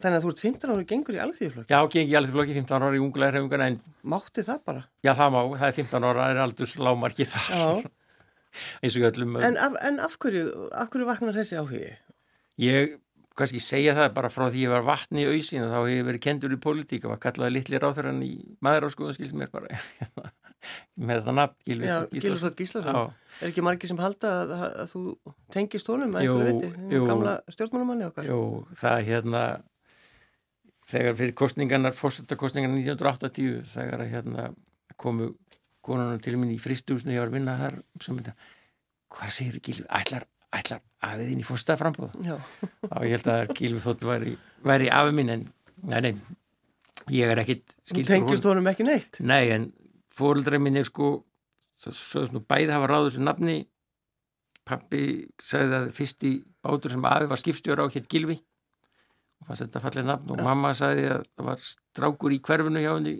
Þannig 0.00 0.16
að 0.16 0.24
þú 0.24 0.30
ert 0.32 0.42
15 0.46 0.70
ára 0.72 0.84
gengur 0.88 1.16
í 1.16 1.20
alþýðflokk. 1.20 1.68
Já, 1.68 1.78
gengi 1.92 2.14
alþjóðlokki 2.16 2.54
15 2.56 2.84
ára 2.86 2.96
í 2.96 3.00
unglega 3.04 3.34
hreyfingan 3.34 3.64
en 3.66 3.74
Mátti 4.08 4.44
það 4.46 4.60
bara? 4.70 4.84
já, 5.04 5.10
það 5.18 5.34
má, 5.34 5.40
það 5.60 5.66
er 5.68 5.74
15 5.76 6.06
ára, 6.08 6.22
það 6.24 6.30
er 6.32 6.40
aldurs 6.46 6.76
lámarki 6.80 7.26
þar, 7.28 7.50
Já. 7.52 7.90
eins 8.80 8.96
og 8.96 9.02
í 9.02 9.06
öllum. 9.10 9.36
En 9.44 9.58
af, 9.60 9.76
en 9.90 10.00
af 10.06 10.16
hverju, 10.22 10.46
af 10.72 10.88
hverju 10.94 11.08
vaknar 11.10 11.36
þessi 11.36 11.58
áhugi? 11.60 11.90
Ég, 12.64 12.96
kannski 13.38 13.60
segja 13.62 13.94
það 13.96 14.12
bara 14.16 14.30
frá 14.32 14.46
því 14.50 14.64
ég 14.64 14.72
var 14.72 14.84
vatni 14.86 15.22
í 15.22 15.28
auðsínu, 15.30 15.68
þá 15.70 15.78
hef 15.78 15.90
ég 15.92 16.06
verið 16.08 16.22
kendur 16.26 16.54
í 16.54 16.58
pólitík 16.60 17.06
og 17.06 17.14
var 17.14 17.20
kallaði 17.22 17.56
litli 17.56 17.80
ráþurann 17.80 18.22
í 18.26 18.30
maður 18.64 18.88
áskoðan 18.90 19.16
skils 19.16 19.34
mér 19.38 19.52
bara 19.52 19.80
með 21.08 21.22
það 21.28 21.36
nafn, 21.38 21.58
Gilvi 21.68 21.88
Já, 21.88 21.94
Þór 22.02 22.14
Gilvi 22.16 22.40
Þór 22.42 22.56
Gíslason. 22.58 22.98
Er 23.40 23.48
ekki 23.48 23.64
margi 23.64 23.90
sem 23.90 24.00
halda 24.02 24.32
að, 24.42 24.54
að, 24.56 24.64
að 24.82 24.90
þú 24.92 25.02
tengist 25.54 25.92
honum 25.92 26.16
að 26.18 26.26
einhverju 26.26 26.56
viti? 26.58 27.00
Gamla 27.08 27.36
stjórnmálumanni 27.54 28.08
okkar? 28.10 28.28
Jú, 28.28 28.40
það 28.82 29.06
hérna 29.08 29.44
þegar 30.90 31.16
fyrir 31.22 31.36
kostningarnar, 31.38 31.96
fórsetakostningarnar 31.96 32.82
1980 32.82 33.64
þegar 33.70 34.04
að 34.04 34.14
hérna 34.16 34.50
komu 35.00 35.32
konunum 35.86 36.20
til 36.20 36.36
minn 36.36 36.52
í 36.52 36.60
fristúsinu 36.60 37.14
ég 37.14 37.22
var 37.22 37.30
að 37.30 37.38
vinna 37.38 37.56
þar 37.62 37.80
sem 38.04 38.18
þetta, 38.18 38.34
hvað 39.14 39.34
segir 39.38 39.60
Gilvi, 39.64 39.86
ætlar, 39.96 40.26
ætlar 40.52 40.82
afið 41.06 41.32
inn 41.32 41.40
í 41.40 41.46
fórsetaframbóð 41.48 42.14
Já. 42.26 42.36
þá 42.84 42.96
ég 43.06 43.14
held 43.16 43.30
að 43.32 43.54
Gilvi 43.56 43.80
þótt 43.84 44.04
væri, 44.04 44.36
væri 44.66 44.90
afið 44.92 45.16
minn 45.16 45.34
en, 45.36 45.46
nei, 45.88 46.00
nei 46.04 46.12
ég 47.10 47.32
er 47.32 47.40
ekkit 47.42 47.76
Þú 47.88 48.04
tengist 48.06 48.46
honum. 48.46 48.68
ekki 48.70 48.86
neitt? 48.86 49.20
Nei, 49.24 49.50
en 49.54 49.70
fóreldra 50.16 50.60
minn 50.60 50.76
er 50.78 50.88
sko 50.88 51.20
svo 51.80 52.26
nú 52.34 52.42
bæði 52.44 52.74
hafa 52.74 52.88
ráð 52.90 53.06
þessu 53.08 53.22
nafni. 53.24 53.56
Pappi 54.68 55.02
sagði 55.40 55.78
að 55.78 55.86
fyrsti 55.96 56.32
bátur 56.62 56.92
sem 56.92 57.06
afi 57.08 57.28
var 57.30 57.40
skipstjóra 57.40 57.86
á 57.88 57.92
hétt 57.94 58.08
Gilvi 58.12 58.36
og 59.40 59.48
fannst 59.48 59.64
þetta 59.64 59.80
fallið 59.86 60.08
nafn. 60.10 60.32
Og 60.34 60.42
mamma 60.44 60.74
sagði 60.76 61.06
að 61.14 61.24
það 61.32 61.46
var 61.48 61.62
strákur 61.64 62.34
í 62.36 62.40
hverfinu 62.44 62.82
hjá 62.84 62.92
henni 62.92 63.14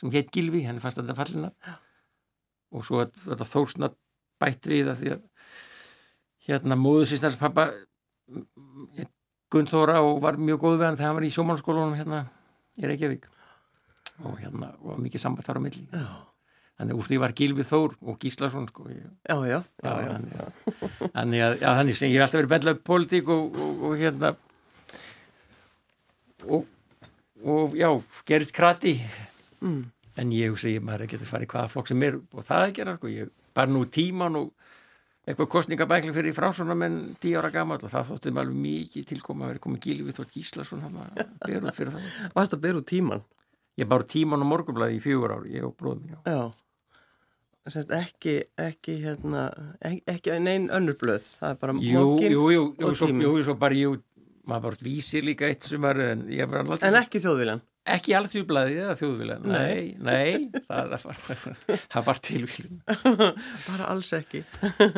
sem 0.00 0.12
hétt 0.14 0.32
Gilvi, 0.32 0.64
henni 0.64 0.80
fannst 0.80 1.02
þetta 1.02 1.18
fallið 1.18 1.44
nafn. 1.44 1.76
Og 2.72 2.88
svo 2.88 3.02
að 3.04 3.12
þetta 3.26 3.48
þórsna 3.52 3.92
bætt 4.40 4.68
við 4.72 4.90
að 4.92 5.02
því 5.02 5.12
að 5.14 5.22
hérna 6.46 6.76
móðusistars 6.78 7.36
pappa 7.40 7.68
Gunnþóra 9.52 10.00
og 10.02 10.20
var 10.24 10.36
mjög 10.42 10.58
góð 10.64 10.78
við 10.80 10.86
hann 10.88 10.96
þegar 10.98 11.06
hann 11.10 11.18
var 11.20 11.26
í 11.26 11.32
sjómálskólanum 11.34 11.94
hérna 11.98 12.24
í 12.82 12.88
Reykjavík 12.90 13.28
og 14.26 14.40
hérna 14.40 14.72
var 14.82 14.98
mikið 15.04 15.22
samband 15.22 15.46
þar 15.46 15.60
á 15.60 15.64
milli 15.66 15.84
Já. 15.92 16.06
þannig 16.80 16.98
úr 16.98 17.06
því 17.08 17.18
var 17.22 17.34
Gilvi 17.38 17.66
Þór 17.68 17.94
og 18.02 18.18
Gíslason 18.22 18.66
sko 18.70 18.88
ég, 18.90 19.04
Já, 19.28 19.36
já, 19.46 19.60
já, 19.84 19.92
já. 19.92 20.10
Þannig, 20.16 20.34
að- 20.40 21.12
þannig 21.14 21.44
að 21.46 21.56
þannig 21.62 21.98
sem 22.00 22.10
ég 22.10 22.18
hef 22.18 22.26
alltaf 22.26 22.40
verið 22.40 22.52
bendlað 22.54 22.82
politík 22.90 23.30
og, 23.36 23.60
og, 23.66 23.84
og 23.90 23.96
hérna 24.02 24.32
og, 26.46 26.66
og 27.46 27.76
já, 27.78 27.90
gerist 28.26 28.54
krati 28.56 28.98
Mm. 29.56 29.86
en 30.20 30.30
ég 30.36 30.52
segi 30.60 30.82
maður 30.84 31.06
getur 31.08 31.26
farið 31.30 31.48
hvaða 31.48 31.70
flokk 31.72 31.88
sem 31.88 32.02
er 32.04 32.18
og 32.20 32.44
það 32.44 32.60
að 32.66 32.72
gera 32.76 32.92
sko, 32.98 33.08
ég 33.08 33.30
bara 33.56 33.70
nú 33.72 33.86
tíman 33.88 34.36
og 34.36 34.50
eitthvað 35.26 35.48
kostningabækling 35.56 36.14
fyrir 36.14 36.34
frásunamenn 36.36 36.98
tíu 37.22 37.38
ára 37.40 37.50
gammal 37.54 37.80
og 37.82 37.90
það 37.90 38.12
þóttum 38.12 38.38
alveg 38.42 38.60
mikið 38.66 39.08
tilkoma 39.10 39.46
að 39.46 39.50
vera 39.54 39.62
komið 39.64 39.80
Gilvi 39.88 40.14
Þór 40.14 40.28
Gíslason 40.34 40.84
hann 40.86 41.00
að 41.02 41.32
bera 41.46 41.64
út 41.66 41.74
fyrir 41.80 41.96
það 41.96 42.30
Varst 42.36 42.54
að 42.54 42.62
bera 42.68 42.80
út 42.82 42.86
tíman? 42.92 43.24
ég 43.76 43.88
bara 43.90 44.06
tíman 44.08 44.40
og 44.40 44.48
morgunblæði 44.48 44.96
í 44.96 45.02
fjögur 45.04 45.34
ár 45.36 45.48
ég 45.50 45.66
og 45.66 45.74
bróðum, 45.76 46.14
já 46.14 46.18
Já. 46.30 46.44
Sest, 47.66 47.90
ekki, 47.90 48.36
ekki, 48.62 48.94
hérna, 49.02 49.48
ekki, 49.82 50.02
ekki 50.12 50.36
neinn 50.38 50.68
önnur 50.70 50.94
blöð, 51.00 51.24
það 51.40 51.50
er 51.50 51.56
bara 51.64 51.72
Jú, 51.82 52.04
morgin 52.06 52.30
jú, 52.36 52.44
jú, 52.54 52.66
jú, 52.78 52.86
og 52.86 53.42
svo, 53.42 53.56
bara 53.58 53.74
jú, 53.74 53.96
maður 54.46 54.68
bara 54.68 54.86
vísir 54.86 55.26
líka 55.26 55.48
eitt 55.50 55.66
sumar 55.66 55.98
en 56.04 56.22
ég 56.30 56.46
var 56.46 56.62
alltaf 56.62 56.86
En 56.86 56.94
ekki 57.00 57.18
þjóðviljan? 57.24 57.64
Ekki 57.94 58.14
alþjóðblæði 58.18 58.78
eða 58.82 58.96
þjóðvilja 59.00 59.36
nei, 59.44 59.94
nei, 60.02 60.62
það 60.66 60.94
er 60.96 61.04
bara 61.06 61.54
það 61.94 62.06
var 62.08 62.20
tilvílun 62.26 62.80
bara 63.68 63.90
alls 63.92 64.12
ekki. 64.16 64.42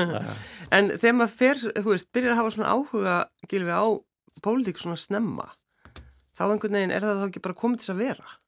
en 0.76 0.92
þegar 0.94 1.16
maður 1.18 1.34
fer, 1.40 1.64
þú 1.78 1.86
veist, 1.92 2.10
byrjar 2.16 2.34
að 2.34 2.40
hafa 2.42 2.54
svona 2.56 2.74
áhuga, 2.74 3.16
Gilvi, 3.50 3.74
á 3.74 3.86
pólitík 4.44 4.80
svona 4.80 5.00
snemma, 5.00 5.48
þá 6.36 6.44
einhvern 6.48 6.78
veginn 6.78 6.94
er 6.94 7.04
það 7.06 7.22
þá 7.22 7.26
ekki 7.28 7.44
bara 7.48 7.60
komið 7.64 7.84
til 7.84 7.92
að 7.94 8.02
vera? 8.06 8.38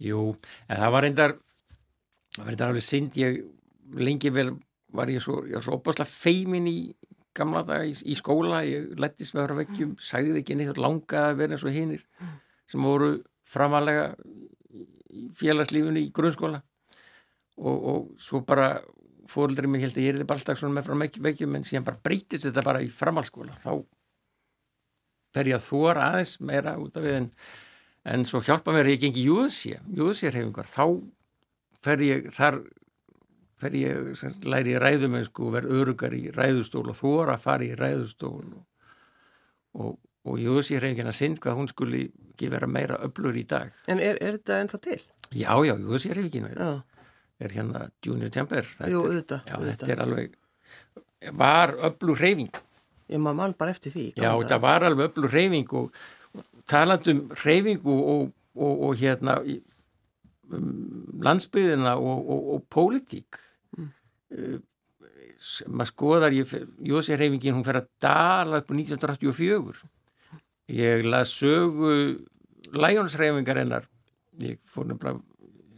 Jú, 0.00 0.24
en 0.66 0.80
það 0.80 0.94
var 0.96 1.06
reyndar 1.06 1.36
það 2.34 2.42
var 2.42 2.52
reyndar 2.52 2.72
alveg 2.72 2.86
synd. 2.86 3.16
Ég 3.20 3.40
lengi 4.00 4.32
vel 4.32 4.54
var 4.96 5.10
ég 5.12 5.22
svo, 5.22 5.42
ég 5.46 5.58
var 5.58 5.66
svo 5.66 5.78
opaslega 5.78 6.10
feimin 6.10 6.68
í 6.70 6.78
gamla 7.36 7.62
dag 7.66 7.86
í, 7.86 7.94
í 8.10 8.16
skóla, 8.18 8.62
ég 8.66 8.94
lettist 9.00 9.34
með 9.34 9.42
að 9.42 9.46
vera 9.46 9.58
vekkjum 9.60 9.92
sagði 10.02 10.40
ekki 10.40 10.56
neitt 10.58 10.80
langaði 10.80 11.28
að 11.28 11.42
vera 11.42 11.56
eins 11.56 11.66
og 11.66 11.74
hinir 11.74 12.06
sem 12.70 12.86
voru 12.86 13.12
framalega 13.50 14.12
félagslífunni 15.36 16.06
í 16.06 16.12
grunnskóla. 16.14 16.62
Og, 17.60 17.78
og 17.92 18.20
svo 18.22 18.40
bara 18.46 18.78
fóreldri 19.30 19.68
minn 19.68 19.82
held 19.82 19.98
að 19.98 20.06
ég 20.06 20.14
er 20.14 20.22
þið 20.24 20.60
svona 20.62 20.78
með 20.78 20.86
frá 20.86 21.24
vekkjum 21.26 21.56
en 21.58 21.66
síðan 21.66 21.86
bara 21.86 22.02
breytist 22.02 22.46
þetta 22.46 22.64
bara 22.66 22.80
í 22.82 22.88
framhalskóla 22.90 23.58
þá 23.60 23.74
fer 25.34 25.50
ég 25.50 25.58
að 25.58 25.66
þóra 25.68 26.06
aðeins 26.08 26.38
meira 26.42 26.78
út 26.80 26.96
af 26.98 27.04
við 27.04 27.18
en 27.20 27.28
en 28.04 28.24
svo 28.24 28.40
hjálpa 28.44 28.72
mér 28.72 28.94
ég 28.94 29.02
gengi 29.02 29.26
júðsé 29.26 29.78
júðsérhefingar, 29.96 30.68
þá 30.68 30.84
fer 31.84 32.04
ég 32.04 32.28
þar 32.32 32.60
fer 33.60 33.76
ég, 33.76 34.12
sem, 34.16 34.34
læri 34.48 34.74
ég 34.74 34.80
ræðumennsku 34.80 35.48
og 35.48 35.56
verð 35.58 35.74
örugar 35.80 36.14
í 36.16 36.30
ræðustól 36.32 36.86
og 36.88 36.96
þóra 36.96 37.36
að 37.36 37.44
fara 37.44 37.66
í 37.66 37.74
ræðustól 37.76 38.46
og, 38.56 38.62
og, 39.76 39.98
og 40.28 40.40
júðsérhefingina 40.40 41.12
sind 41.16 41.40
hvað 41.40 41.58
hún 41.60 41.70
skuli 41.70 42.02
ekki 42.32 42.50
vera 42.52 42.68
meira 42.68 42.98
öflur 43.06 43.36
í 43.36 43.46
dag. 43.48 43.72
En 43.88 44.02
er, 44.02 44.18
er 44.20 44.38
þetta 44.38 44.60
ennþá 44.64 44.80
til? 44.84 45.00
Já, 45.30 45.52
já, 45.64 45.74
júðsérhefingina 45.76 46.52
er, 46.52 46.60
Já, 46.60 47.06
er 47.40 47.56
hérna 47.56 47.86
Junior. 48.04 48.32
Þetta 48.32 48.90
jú, 48.90 49.04
auðvitað. 49.06 49.48
Já, 49.48 49.56
auðvitað. 49.56 49.86
þetta 49.86 49.96
er 49.96 50.04
alveg 50.06 50.38
var 51.36 51.74
öflur 51.90 52.16
hreyfing. 52.20 52.52
Ég 53.10 53.20
maður 53.20 53.38
mann 53.40 53.56
bara 53.58 53.74
eftir 53.74 53.92
því. 53.92 54.06
Já, 54.16 54.30
þetta 54.30 54.56
daga. 54.56 54.62
var 54.64 54.86
alveg 54.88 55.10
öflug 55.10 55.34
hreyfing 55.34 55.74
og, 55.76 56.00
og 56.36 56.64
talandum 56.70 57.22
hreyfingu 57.42 57.96
og, 58.14 58.32
og, 58.54 58.82
og 58.88 58.96
hérna 59.00 59.38
um, 59.44 61.20
landsbyðina 61.22 61.96
og, 61.98 62.18
og, 62.34 62.50
og 62.54 62.66
pólitík 62.72 63.40
mm. 63.76 63.88
sem 65.40 65.72
maður 65.72 65.92
skoðar 65.92 66.36
Jósi 66.36 67.16
hreyfingin, 67.16 67.56
hún 67.58 67.66
fer 67.66 67.82
að 67.82 67.90
dala 68.02 68.62
upp 68.62 68.70
á 68.70 68.74
1984 68.76 69.90
ég 70.70 71.06
las 71.06 71.34
sögu 71.36 71.92
Lions 72.70 73.16
hreyfingar 73.18 73.58
hennar 73.60 73.88
ég 74.40 74.60
fór 74.70 74.86
nefnilega 74.88 75.20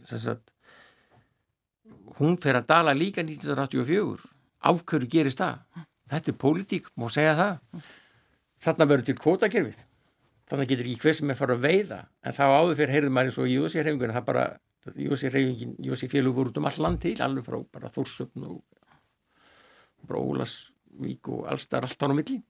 sem 0.07 0.21
sagt 0.21 0.53
hún 2.19 2.37
fer 2.41 2.59
að 2.59 2.69
dala 2.69 2.93
líka 2.97 3.23
1984 3.25 4.29
af 4.63 4.83
hverju 4.87 5.09
gerist 5.09 5.41
það? 5.41 5.63
Þetta 6.13 6.31
er 6.31 6.37
pólitík, 6.39 6.91
má 6.99 7.07
segja 7.11 7.33
það. 7.39 7.87
Þarna 8.63 8.87
verður 8.91 9.07
til 9.07 9.15
kvótakerfið. 9.19 9.79
Þannig 10.51 10.69
getur 10.69 10.89
ekki 10.91 11.03
hver 11.03 11.17
sem 11.17 11.33
er 11.33 11.39
fara 11.39 11.57
að 11.57 11.65
veiða. 11.65 11.99
En 12.23 12.35
þá 12.37 12.43
áður 12.51 12.77
fyrir 12.79 12.95
heyrðum 12.97 13.17
maður 13.17 13.31
eins 13.31 13.39
og 13.41 13.49
Jósi 13.49 13.83
reyfingun 13.83 14.15
það 14.15 14.27
bara, 14.29 14.45
Jósi 14.99 15.31
reyfingin 15.33 15.75
Jósi 15.87 16.09
félug 16.11 16.37
voru 16.37 16.53
út 16.53 16.59
um 16.61 16.69
all 16.69 16.79
land 16.85 17.01
til, 17.03 17.15
alveg 17.23 17.47
frá 17.47 17.59
bara 17.75 17.91
Þórsöfn 17.91 18.47
og 18.49 18.61
bara 20.07 20.21
Ólasvík 20.21 21.31
og 21.31 21.47
allstar 21.51 21.87
allt 21.87 22.03
án 22.03 22.13
á 22.13 22.17
milli 22.19 22.41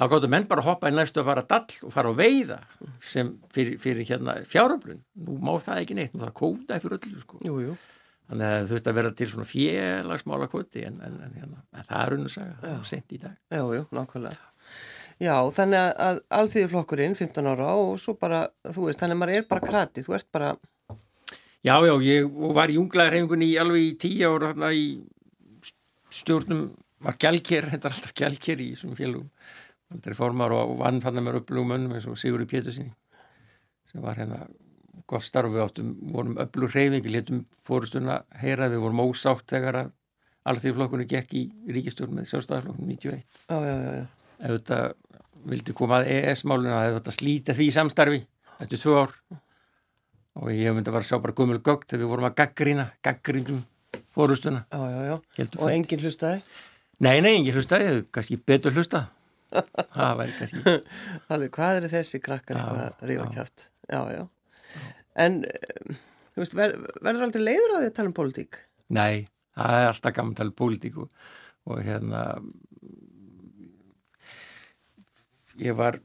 þá 0.00 0.04
gáttu 0.14 0.28
menn 0.32 0.46
bara 0.48 0.62
að 0.64 0.68
hoppa 0.70 0.90
í 0.90 0.94
næstu 0.96 1.20
að 1.22 1.28
fara 1.30 1.44
dall 1.50 1.78
og 1.86 1.92
fara 1.94 2.10
að 2.12 2.20
veiða 2.22 2.58
sem 3.04 3.34
fyrir, 3.52 3.76
fyrir 3.82 4.06
hérna 4.08 4.38
fjáröflun 4.48 5.02
nú 5.26 5.36
má 5.44 5.52
það 5.60 5.82
ekki 5.84 5.96
neitt, 5.98 6.14
nú 6.16 6.24
það 6.24 6.36
kótaði 6.40 6.84
fyrir 6.86 6.98
öllu 6.98 7.24
sko. 7.24 7.40
Jú, 7.44 7.58
jú. 7.66 7.74
þannig 8.30 8.46
að 8.48 8.56
það 8.56 8.70
þurfti 8.72 8.92
að 8.92 8.98
vera 9.00 9.12
til 9.20 9.28
svona 9.34 9.48
félagsmála 9.50 10.48
kvoti 10.52 10.86
en, 10.88 10.96
en, 11.04 11.20
en, 11.26 11.36
hérna, 11.36 11.62
en 11.76 11.88
það 11.90 12.16
er 12.16 12.32
saga, 12.36 12.56
það 12.64 12.74
er 12.78 12.88
sent 12.94 13.12
í 13.16 13.20
dag 13.20 13.36
Já, 13.52 13.62
jú, 13.76 13.84
nákvæmlega. 13.98 14.48
Já, 15.20 15.34
þannig 15.52 15.80
að- 15.84 15.96
að 16.08 16.20
alþýðuflokkurinn 16.40 17.16
15 17.18 17.48
ára 17.52 17.72
og 17.76 17.98
svo 18.00 18.14
bara, 18.16 18.44
þú 18.64 18.86
veist, 18.88 19.02
þannig 19.02 19.18
að 19.18 19.20
maður 19.20 19.36
er 19.36 19.48
bara 19.50 19.66
krati, 19.68 20.04
þú 20.06 20.16
ert 20.16 20.30
bara, 20.32 20.54
Já, 21.60 21.74
já, 21.84 21.92
ég 22.00 22.30
var 22.56 22.70
í 22.72 22.78
unglaðarhefingunni 22.80 23.50
alveg 23.60 23.82
í 23.84 23.96
tíu 24.00 24.30
ára 24.32 24.54
hérna 24.54 24.70
í 24.72 24.86
stjórnum 26.10 26.70
var 27.04 27.18
gælker, 27.20 27.66
þetta 27.74 27.88
er 27.90 27.96
alltaf 27.96 28.14
gælker 28.16 28.62
í 28.64 28.70
þessum 28.72 28.94
félugum 28.96 29.28
það 29.90 30.10
er 30.12 30.18
formar 30.18 30.54
og 30.54 30.76
vann 30.80 31.00
fann 31.02 31.20
með 31.20 31.40
upplugum 31.42 31.76
önnum 31.76 31.96
eins 31.96 32.08
og 32.10 32.18
Sigurður 32.20 32.50
Pétursinni 32.50 32.92
sem 33.90 34.02
var 34.04 34.18
hérna 34.20 34.44
gott 35.10 35.26
starf. 35.26 35.50
Við 35.50 35.64
áttum, 35.64 35.94
vorum 36.14 36.38
öflug 36.40 36.74
hreyfing 36.74 37.08
létum 37.10 37.42
fórustuna 37.66 38.20
heyra, 38.38 38.70
við 38.70 38.84
vorum 38.84 39.02
ósátt 39.08 39.48
þegar 39.50 39.80
að 39.82 39.92
alþýðflokkunni 40.50 41.06
gekk 41.10 41.36
í 41.36 41.44
ríkistjórn 41.74 42.16
með 42.16 42.30
sjálfstæðarflokkun 42.30 42.88
91 42.88 43.18
já, 43.20 43.56
já, 43.66 43.74
já, 43.84 44.06
ef 44.40 44.54
þetta 44.54 44.78
vildi 45.50 45.74
koma 45.76 46.00
að 46.00 46.10
ES-máluna 46.14 46.80
ef 46.86 46.96
þetta 46.98 47.14
slíta 47.16 47.56
því 47.56 47.68
samstarfi 47.76 48.22
eftir 48.60 48.80
tvö 48.80 48.96
ár. 49.02 49.14
Og 50.40 50.50
ég 50.54 50.72
myndi 50.72 50.88
að 50.88 50.96
vera 50.96 51.04
að 51.04 51.10
sjá 51.10 51.18
bara 51.20 51.36
gummul 51.36 51.60
gögg 51.60 51.84
þegar 51.88 52.04
við 52.04 52.12
vorum 52.14 52.28
að 52.30 52.36
gaggrina, 52.38 52.88
gaggrindum 53.04 53.62
fórustuna 54.14 54.62
Og 55.66 55.72
enginn 55.72 56.04
hlustaði? 56.04 56.44
Nei, 57.02 57.16
nei, 57.24 57.32
engin 57.34 57.56
hlustaði, 57.56 58.04
kannski 58.14 58.38
betur 58.46 58.76
hlusta 58.76 59.08
það 59.96 60.14
væri 60.20 60.36
kannski 60.38 60.74
Alveg, 61.34 61.50
hvað 61.56 61.80
eru 61.80 61.90
þessi 61.92 62.22
krakkar 62.24 62.60
Já, 62.60 62.64
að 62.70 63.04
rífa 63.10 63.26
já. 63.26 63.32
kjátt? 63.36 63.66
Já, 63.90 64.00
já. 64.14 64.22
En, 65.20 65.40
um, 65.44 65.98
þú 66.34 66.44
veist, 66.44 66.56
ver, 66.58 66.76
verður 67.02 67.26
aldrei 67.26 67.44
leiður 67.44 67.74
á 67.74 67.78
því 67.80 67.90
að 67.90 67.94
tala 67.98 68.12
um 68.12 68.16
pólitík? 68.20 68.60
Nei, 68.94 69.14
það 69.58 69.78
er 69.80 69.90
alltaf 69.90 70.16
gaman 70.16 70.34
að 70.34 70.40
tala 70.42 70.52
um 70.52 70.58
pólitík 70.62 71.00
og, 71.02 71.28
og 71.70 71.82
hérna 71.86 72.24
ég 75.60 75.76
var 75.76 75.98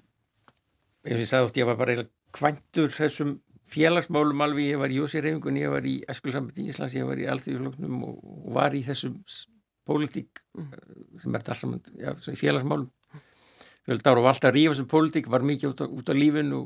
ef 1.05 1.19
ég 1.21 1.27
sagði 1.29 1.49
oft, 1.49 1.60
ég 1.62 1.69
var 1.69 1.77
bara 1.79 2.05
kvæntur 2.36 2.91
þessum 2.91 3.38
félagsmálum 3.71 4.41
alveg, 4.45 4.71
ég 4.73 4.81
var 4.81 4.91
í 4.93 4.97
Jósi 4.99 5.21
Reyfingun, 5.23 5.58
ég 5.62 5.71
var 5.73 5.86
í 5.88 5.95
Eskulsambandi 6.12 6.67
Íslands, 6.69 6.95
ég 6.97 7.08
var 7.08 7.21
í 7.21 7.27
Alþjóðfloknum 7.31 8.03
og, 8.05 8.17
og 8.21 8.49
var 8.58 8.75
í 8.77 8.81
þessum 8.86 9.15
pólitík 9.86 10.41
eh, 10.60 10.75
sem 11.21 11.38
er 11.38 11.45
það 11.45 11.60
saman, 11.62 11.81
já, 12.01 12.12
svo 12.21 12.34
í 12.36 12.39
félagsmálum 12.39 12.89
fjöld 13.86 14.10
ára 14.10 14.19
og 14.19 14.26
var 14.26 14.34
alltaf 14.34 14.50
að 14.52 14.58
rífa 14.58 14.76
sem 14.80 14.89
pólitík, 14.89 15.30
var 15.32 15.45
mikið 15.45 15.71
út 15.71 15.84
á, 15.84 15.86
út 15.88 16.12
á 16.12 16.13
lífinu. 16.15 16.63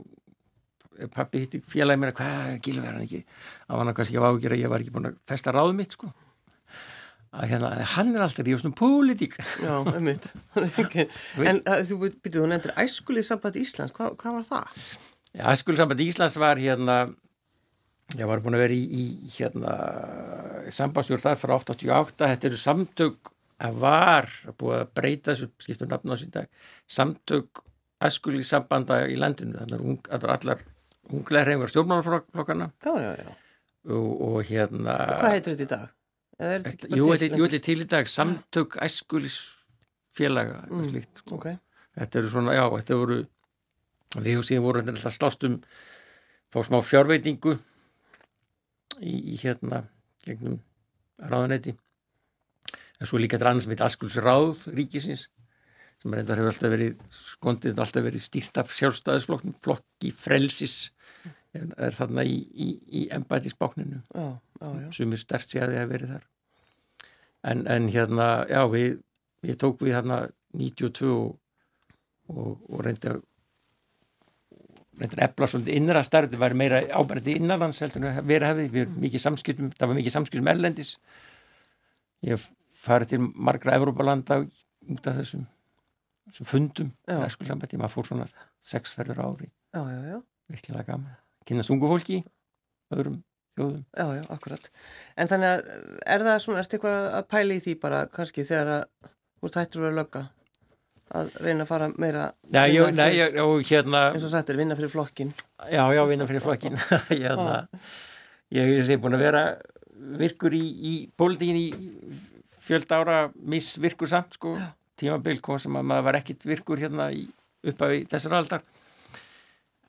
Og 0.99 1.11
pappi 1.15 1.43
hitti 1.43 1.61
félagi 1.63 2.01
mér 2.01 2.11
að 2.11 2.17
hvað, 2.19 2.55
gilur 2.65 2.83
verðan 2.83 3.05
ekki? 3.05 3.21
Að 3.69 3.83
hann 3.83 3.93
kannski 3.95 4.19
á 4.19 4.27
ágjör 4.27 4.55
að 4.55 4.63
ég 4.63 4.73
var 4.73 4.83
ekki 4.83 4.95
búin 4.95 5.11
að 5.11 5.21
festa 5.31 5.53
ráðu 5.55 5.77
mitt 5.77 5.95
sko. 5.95 6.09
Að 7.29 7.51
hérna, 7.51 7.69
hann 7.93 8.09
er 8.15 8.25
alltaf 8.25 8.47
rífast 8.47 8.67
um 8.67 8.73
pólitík. 8.75 9.37
Já, 9.63 9.75
einmitt. 9.93 10.27
en 10.57 11.61
að, 11.63 11.85
þú 11.91 11.99
byrjuð, 12.01 12.35
þú 12.35 12.49
nefndir 12.51 12.75
æskulið 12.83 13.27
samband 13.29 13.61
Íslands, 13.61 13.95
Hva, 13.95 14.11
hvað 14.19 14.39
var 14.39 14.47
það? 14.49 14.83
Já, 15.29 15.43
Æskulsamband 15.53 16.01
Íslands 16.01 16.39
var 16.41 16.57
hérna 16.59 16.95
ég 18.17 18.25
var 18.25 18.41
búin 18.41 18.57
að 18.57 18.63
vera 18.63 18.73
í, 18.73 18.85
í 18.89 19.03
hérna 19.35 19.75
sambandstjórn 20.73 21.21
þar 21.21 21.37
frá 21.37 21.53
88 21.59 22.29
þetta 22.31 22.49
eru 22.49 22.57
samtök 22.57 23.29
að 23.59 23.79
var 23.81 24.29
búið 24.59 24.77
að 24.81 24.91
breyta 24.99 25.33
þessu 25.33 25.49
skiptum 25.65 25.89
nafn 25.91 26.13
á 26.13 26.15
sín 26.21 26.31
dag 26.33 26.47
samtök 26.87 27.63
æskulí 28.07 28.43
sambanda 28.47 29.01
í 29.11 29.17
landinu 29.19 29.59
þannig 29.59 30.07
að 30.07 30.23
allar, 30.23 30.35
allar 30.39 30.65
unglega 31.09 31.47
reyfingar 31.49 31.71
stjórnmálaflokkana 31.73 32.69
Já, 32.85 32.93
já, 33.03 33.11
já. 33.19 33.31
og, 33.91 34.09
og 34.29 34.37
hérna 34.47 34.95
Hvað 35.19 35.33
heitir 35.35 35.55
þetta 35.55 35.65
í 35.65 35.71
dag? 35.73 35.87
Þetta- 36.39 36.89
Jú, 36.95 37.07
þetta 37.19 37.41
er 37.57 37.63
til 37.65 37.81
í 37.83 37.87
dag 37.91 38.07
samtök 38.07 38.77
æskulis 38.85 39.35
félaga 40.15 40.61
Mm, 40.69 40.85
slíkt, 40.87 41.19
sko. 41.23 41.35
Ok, 41.35 41.49
þetta 41.99 42.19
eru 42.21 42.29
svona, 42.31 42.53
já, 42.55 42.63
þetta 42.77 42.99
voru 43.01 43.17
við 44.23 44.37
og 44.39 44.45
síðan 44.47 44.63
voru 44.65 44.81
alltaf 44.85 45.13
slást 45.17 45.43
um 45.49 45.59
fá 46.49 46.63
smá 46.65 46.79
fjárveitingu 46.81 47.57
í, 49.01 49.13
í 49.33 49.35
hérna 49.43 49.83
gegnum 50.25 50.59
ráðanetti 51.19 51.75
en 52.99 53.09
svo 53.09 53.19
líka 53.21 53.39
annars 53.41 53.67
með 53.69 53.85
Askuls 53.87 54.17
ráð 54.19 54.67
ríkisins 54.75 55.27
sem 55.99 56.13
reyndar 56.15 56.39
hefur 56.39 56.53
alltaf 56.53 56.71
verið 56.71 56.99
skondið 57.11 57.81
alltaf 57.83 58.05
verið 58.05 58.23
stýrt 58.23 58.59
af 58.61 58.71
sjálfstæðisflokknum 58.75 59.57
flokki 59.63 60.13
frelsis 60.15 60.77
er, 61.55 61.67
er 61.75 61.95
þarna 61.95 62.23
í, 62.27 62.37
í, 62.53 62.69
í 63.01 63.05
embætisbákninu 63.15 64.01
já. 64.15 64.27
sumir 64.95 65.19
stert 65.19 65.47
sé 65.47 65.63
að 65.63 65.73
þið 65.73 65.81
að 65.83 65.93
verið 65.93 66.13
þar. 66.15 66.27
En, 67.49 67.63
en 67.71 67.87
hérna, 67.91 68.27
já, 68.51 68.61
við 68.71 68.99
ég 69.47 69.59
tók 69.59 69.83
við 69.83 69.95
hérna 69.95 70.21
92 70.59 71.09
og, 71.13 71.33
og, 72.31 72.55
og 72.67 72.85
reyndi 72.85 73.11
að 73.11 73.19
reyndi 74.99 75.15
að 75.15 75.25
efla 75.29 75.47
svolítið 75.47 75.79
innra 75.79 76.03
starf, 76.03 76.31
það 76.31 76.41
var 76.43 76.55
meira 76.59 76.81
ábærandi 76.91 77.37
innanlands 77.39 77.79
heldur 77.83 78.03
en 78.03 78.19
að 78.19 78.31
vera 78.31 78.51
hefði, 78.51 78.65
við 78.73 78.85
erum 78.85 78.97
mikið 79.05 79.23
samskiptum 79.23 79.69
það 79.75 79.91
var 79.91 79.99
mikið 79.99 80.15
samskiptum 80.15 80.51
erlendis. 80.51 80.95
Ég 82.27 82.47
farið 82.79 83.13
til 83.13 83.21
margra 83.35 83.75
Evrópalanda 83.77 84.39
út 84.89 85.07
af 85.11 85.17
þessum, 85.19 85.45
þessum 86.29 86.49
fundum 86.49 86.91
Já. 87.09 87.17
maður 87.81 87.93
fór 87.95 88.07
svona 88.09 88.27
sex 88.63 88.93
ferður 88.95 89.21
á 89.21 89.25
ári, 89.29 89.49
Já, 89.75 89.81
já, 89.83 89.99
já. 90.13 90.19
virkilega 90.49 90.87
gaman. 90.93 91.15
Kynast 91.45 91.71
ungu 91.73 91.89
fólki, 91.91 92.23
öðrum 92.93 93.19
þjóðum. 93.57 93.83
Já, 93.97 94.05
já, 94.19 94.23
akkurat. 94.33 94.69
En 95.17 95.27
þannig 95.29 95.49
að 95.53 95.69
er 96.15 96.25
það 96.27 96.41
svona, 96.43 96.63
ertu 96.63 96.77
eitthvað 96.77 97.07
að 97.19 97.27
pæla 97.33 97.55
í 97.57 97.63
því 97.65 97.73
bara 97.81 98.03
kannski 98.13 98.45
þegar 98.47 98.71
að 98.75 98.83
þú 99.39 99.51
þættur 99.55 99.81
að 99.81 99.87
vera 99.89 99.99
lögga? 99.99 100.23
Að 101.19 101.29
reyna 101.41 101.65
að 101.65 101.69
fara 101.71 101.87
meira 101.97 102.23
Já, 102.53 102.61
nei, 102.93 103.07
fyrir- 103.09 103.15
ég, 103.17 103.37
og 103.41 103.63
hérna 103.65 104.01
eins 104.13 104.25
og 104.27 104.29
sagt 104.29 104.51
er 104.53 104.59
vinna 104.59 104.75
fyrir 104.77 104.91
flokkin 104.93 105.31
Já, 105.73 105.81
já, 105.95 106.03
vinna 106.05 106.27
fyrir 106.29 106.43
flokkin 106.43 106.77
hérna, 107.09 107.55
ég 108.53 108.75
hef 108.85 109.01
búin 109.01 109.17
að 109.17 109.23
vera 109.25 109.41
virkur 110.21 110.53
í, 110.53 110.61
í 110.61 110.93
pólitíkin 111.17 111.57
í 111.57 111.65
fjöld 112.69 112.91
ára 112.93 113.19
missvirkur 113.49 114.09
samt 114.11 114.37
sko, 114.37 114.53
tímabil 114.99 115.41
kom 115.41 115.59
sem 115.61 115.75
að 115.75 115.89
maður 115.89 116.07
var 116.09 116.19
ekkit 116.21 116.45
virkur 116.45 116.81
hérna 116.81 117.09
í, 117.15 117.25
upp 117.65 117.81
af 117.85 117.95
þessar 118.13 118.37
aldar. 118.39 118.67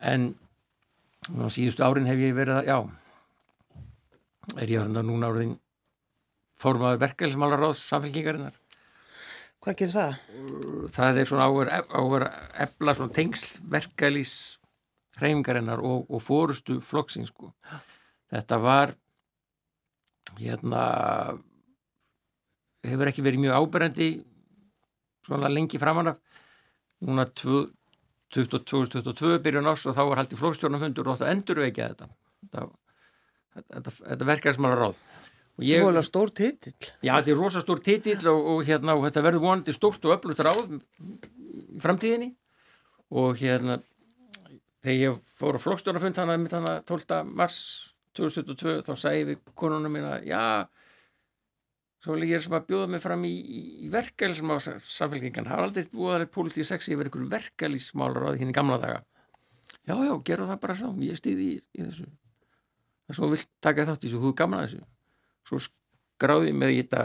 En 0.00 0.32
á 1.36 1.46
síðustu 1.52 1.84
árin 1.84 2.08
hef 2.08 2.18
ég 2.22 2.34
verið 2.34 2.62
að, 2.62 2.72
já 2.72 2.78
er 4.58 4.70
ég 4.70 4.80
hérna 4.80 5.02
núna 5.04 5.30
áriðin 5.30 5.58
formaður 6.60 7.04
verkefælismálaráðs 7.04 7.84
samfélkingarinnar 7.90 8.56
Hvað 9.60 9.76
gerir 9.76 9.92
það? 9.92 10.14
það 10.96 11.18
er 11.20 11.28
svona 11.28 11.48
áver, 11.50 11.70
áver 11.92 12.24
efla 12.64 12.94
svona 12.96 13.16
tengsl 13.16 13.60
verkefælis 13.74 14.34
hreyfingarinnar 15.20 15.82
og, 15.84 16.08
og 16.08 16.22
fórustu 16.24 16.78
flokksins 16.80 17.28
sko. 17.28 17.50
þetta 18.32 18.58
var 18.62 18.94
hérna 20.40 20.84
hefur 22.86 23.10
ekki 23.10 23.24
verið 23.26 23.44
mjög 23.44 23.60
áberandi 23.60 24.10
svona 25.26 25.50
lengi 25.52 25.80
framan 25.80 26.12
af. 26.12 26.20
Núna 27.06 27.26
2022 27.32 29.38
byrjun 29.44 29.70
ás 29.70 29.86
og 29.88 29.96
þá 29.96 30.02
var 30.10 30.22
haldið 30.22 30.42
flokksstjórnafundur 30.42 31.12
og 31.12 31.20
það 31.20 31.32
endur 31.34 31.64
ekki 31.66 31.86
þetta. 31.86 32.10
Þetta, 32.40 32.66
þetta, 33.60 33.96
þetta 34.00 34.30
verkefælismála 34.34 34.80
ráð 34.80 35.00
og 35.60 35.66
Ég... 35.66 35.76
ég, 35.76 35.82
Þú 35.82 35.84
er 35.84 35.92
alveg 35.92 36.08
stór 36.08 36.32
titill. 36.32 36.90
Já, 37.04 37.12
þetta 37.12 37.32
er 37.32 37.40
rosa 37.40 37.62
stór 37.64 37.82
titill 37.84 38.32
og, 38.32 38.50
og, 38.54 38.60
hérna, 38.64 38.96
og 38.96 39.06
þetta 39.08 39.24
verður 39.26 39.44
vonandi 39.44 39.76
stórt 39.76 40.06
og 40.08 40.16
öflugt 40.16 40.40
ráð 40.46 40.72
í 40.72 40.80
framtíðinni. 41.82 42.30
Og 43.20 43.40
hérna 43.40 43.80
þegar 44.80 44.96
ég 44.96 45.32
fór 45.36 45.58
á 45.60 45.62
flokkstjórnafund 45.64 46.16
þannig 46.16 46.46
að 46.46 46.54
þannig 46.54 46.84
12. 46.88 47.18
mars 47.36 47.58
2022 48.16 48.78
þá 48.86 48.92
ég 49.18 49.26
við 49.28 49.42
konunum 49.58 49.92
mína 49.94 50.16
já, 50.24 50.64
svo 52.00 52.16
vil 52.16 52.28
ég 52.28 52.38
er 52.38 52.44
sem 52.44 52.56
að 52.56 52.66
bjóða 52.70 52.90
mig 52.94 53.02
fram 53.04 53.24
í, 53.28 53.32
í, 53.32 53.88
verkefæli 53.92 54.38
sem 54.38 54.52
á 54.52 54.56
samfélkingan, 54.60 55.48
það 55.48 55.58
var 55.58 55.66
aldrei 55.68 55.88
búið 55.92 56.14
að 56.16 56.26
pólitíð 56.34 56.68
sexi 56.70 56.94
yfir 56.94 57.10
einhverjum 57.10 57.32
verkefælismálur 57.34 58.24
á 58.24 58.30
því 58.30 58.40
hérna 58.40 58.54
í 58.54 58.56
gamla 58.56 58.78
daga. 58.80 59.02
Já, 59.88 59.94
já, 60.06 60.14
gera 60.24 60.48
það 60.48 60.62
bara 60.62 60.78
sá 60.78 60.86
ég 61.04 61.20
stýði 61.20 61.48
í, 61.50 61.58
í 61.76 61.84
þessu. 61.84 62.06
Það 63.04 63.12
er 63.12 63.18
svo 63.18 63.30
vilt 63.34 63.50
taka 63.60 63.86
þátt 63.90 64.04
í 64.04 64.08
þessu, 64.08 64.22
þú 64.22 64.32
er 64.32 64.38
gaman 64.40 64.60
að 64.60 64.66
þessu. 64.68 64.86
Svo 65.50 65.60
skráði 65.66 66.54
með 66.56 66.74
í 66.76 66.80
þetta 66.82 67.04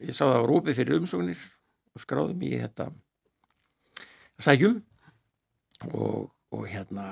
ég 0.00 0.16
sá 0.16 0.24
það 0.24 0.40
var 0.42 0.54
opið 0.58 0.80
fyrir 0.80 1.00
umsóknir 1.00 1.44
og 1.94 2.02
skráði 2.02 2.36
mig 2.38 2.56
í 2.56 2.60
þetta. 2.64 2.88
Sækjum. 4.44 4.82
Og, 5.92 6.28
og 6.54 6.66
hérna 6.68 7.06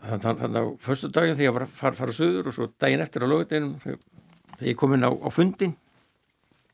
þannig 0.00 0.56
á 0.56 0.64
förstu 0.80 1.10
daginn 1.12 1.36
þegar 1.36 1.46
ég 1.46 1.54
var 1.56 1.64
að 1.66 1.74
fara, 1.76 1.98
fara 1.98 2.14
söður 2.16 2.48
og 2.50 2.56
svo 2.56 2.68
daginn 2.80 3.04
eftir 3.04 3.24
á 3.24 3.28
löguteginum 3.28 3.76
þegar 4.60 4.70
ég 4.70 4.78
kom 4.78 4.94
inn 4.94 5.06
á, 5.08 5.10
á 5.10 5.28
fundin 5.32 5.74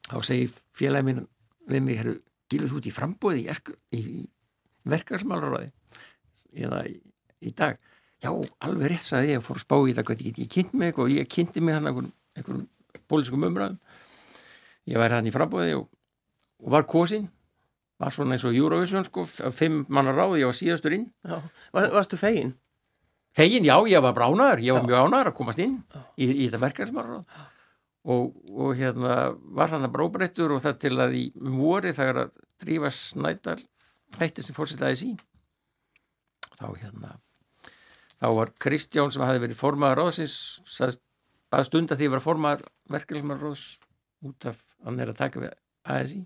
þá 0.06 0.16
segi 0.26 0.48
félagi 0.76 1.06
minn 1.08 1.26
við 1.66 1.82
mig, 1.82 1.98
herru, 2.00 2.16
gilur 2.50 2.70
þú 2.70 2.80
út 2.80 2.88
í 2.88 2.94
frambóði 2.94 3.44
í, 3.46 3.56
í, 3.96 4.00
í 4.22 4.24
verkarsmálraði 4.86 5.70
eða 6.66 6.82
í, 6.90 6.96
í 7.42 7.52
dag. 7.56 7.78
Já, 8.22 8.30
alveg 8.64 8.92
rétt 8.92 9.06
sagði 9.06 9.34
ég 9.34 9.44
fór 9.44 9.58
að 9.58 9.64
spá 9.66 9.76
í 9.78 9.94
það 9.96 10.08
hvað 10.08 10.26
ég, 10.26 10.42
ég 10.42 10.52
kynnt 10.52 10.76
mig 10.78 11.00
og 11.02 11.10
ég 11.12 11.30
kynnti 11.30 11.62
mig 11.62 11.76
hann 11.76 11.90
einhverjum, 11.90 12.12
einhverjum 12.38 12.68
póliskum 13.10 13.46
umræðum. 13.46 13.80
Ég 14.86 15.02
væri 15.02 15.18
hann 15.18 15.26
í 15.28 15.34
frambóði 15.34 15.74
og, 15.80 15.88
og 16.62 16.70
var 16.76 16.86
kosinn 16.88 17.26
var 18.00 18.12
svona 18.12 18.36
eins 18.36 18.44
og 18.44 18.56
Eurovision 18.56 19.06
sko, 19.06 19.24
fimm 19.56 19.84
mannar 19.88 20.16
ráð, 20.16 20.38
ég 20.42 20.50
var 20.50 20.56
síðastur 20.56 20.96
inn. 20.98 21.06
Já, 21.24 21.38
var, 21.72 21.90
Varstu 21.94 22.18
fegin? 22.20 22.52
Fegin, 23.36 23.64
já, 23.68 23.76
ég 23.88 24.04
var 24.04 24.14
bránaður, 24.16 24.62
ég 24.64 24.76
var 24.76 24.84
já. 24.84 24.88
mjög 24.90 25.06
ánaður 25.06 25.30
að 25.30 25.36
komast 25.38 25.62
inn 25.64 25.78
í, 26.16 26.28
í 26.28 26.46
þetta 26.46 26.60
verkefnismarráð 26.62 27.24
og, 28.06 28.36
og 28.54 28.76
hérna 28.78 29.16
var 29.56 29.72
hann 29.74 29.86
að 29.86 29.94
bróbreyttur 29.96 30.54
og 30.54 30.62
það 30.64 30.82
til 30.84 30.94
að 31.02 31.16
í 31.18 31.24
mori 31.36 31.94
þegar 31.96 32.26
að 32.26 32.34
drífa 32.62 32.92
snædal 32.94 33.58
hætti 34.20 34.44
sem 34.44 34.56
fórsetaði 34.56 35.00
sín 35.00 35.16
þá 36.56 36.68
hérna 36.78 37.16
þá 38.22 38.28
var 38.38 38.54
Kristján 38.62 39.12
sem 39.12 39.26
hafi 39.26 39.42
verið 39.42 39.60
formaður 39.60 40.04
ráðsins 40.04 40.38
að 40.86 41.66
stunda 41.68 41.98
því 41.98 42.08
að 42.08 42.14
vera 42.16 42.24
formaður 42.24 42.64
verkefnismarráðs 42.94 43.66
út 44.26 44.48
af 44.48 44.62
hann 44.86 45.02
er 45.02 45.12
að 45.12 45.20
taka 45.20 45.42
við 45.42 45.54
ASI 45.96 46.22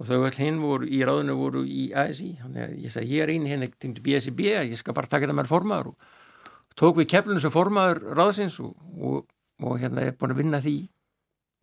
og 0.00 0.08
þau 0.08 0.22
all 0.24 0.38
hinn 0.38 0.62
voru 0.62 0.88
í 0.88 1.02
ráðinu 1.04 1.36
voru 1.36 1.66
í 1.68 1.90
ASI 1.92 2.32
þannig 2.40 2.64
að 2.64 2.78
ég 2.86 2.94
sagði 2.94 3.18
ég 3.18 3.24
er 3.24 3.32
eini 3.34 3.52
hinn 3.52 3.66
ekkert 3.66 3.84
til 3.84 4.04
BSIB 4.06 4.40
ég 4.48 4.78
skal 4.80 4.96
bara 4.96 5.10
taka 5.10 5.26
þetta 5.26 5.36
með 5.36 5.50
formaður. 5.50 5.90
Og 5.92 6.78
tók 6.78 7.00
við 7.00 7.10
keflunum 7.12 7.42
sem 7.42 7.52
formaður 7.52 8.00
ráðsins 8.16 8.56
og, 8.64 8.72
og, 8.96 9.26
og 9.60 9.78
hérna 9.82 10.06
ég 10.06 10.12
er 10.12 10.18
búin 10.20 10.34
að 10.34 10.42
vinna 10.42 10.62
því 10.64 10.76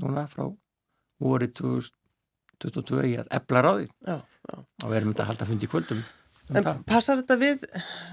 núna 0.03 0.25
frá 0.29 0.45
voru 1.23 1.49
2022 1.59 3.01
í 3.09 3.15
að 3.21 3.31
ebla 3.39 3.63
ráði 3.65 3.87
já, 3.87 4.17
já. 4.21 4.55
og 4.57 4.87
við 4.87 4.99
erum 4.99 5.13
þetta 5.13 5.25
að 5.25 5.31
halda 5.31 5.49
fundi 5.49 5.67
í 5.67 5.71
kvöldum 5.71 6.03
um 6.03 6.57
En 6.57 6.63
það. 6.63 6.83
passar 6.87 7.19
þetta 7.21 7.39
við 7.41 7.65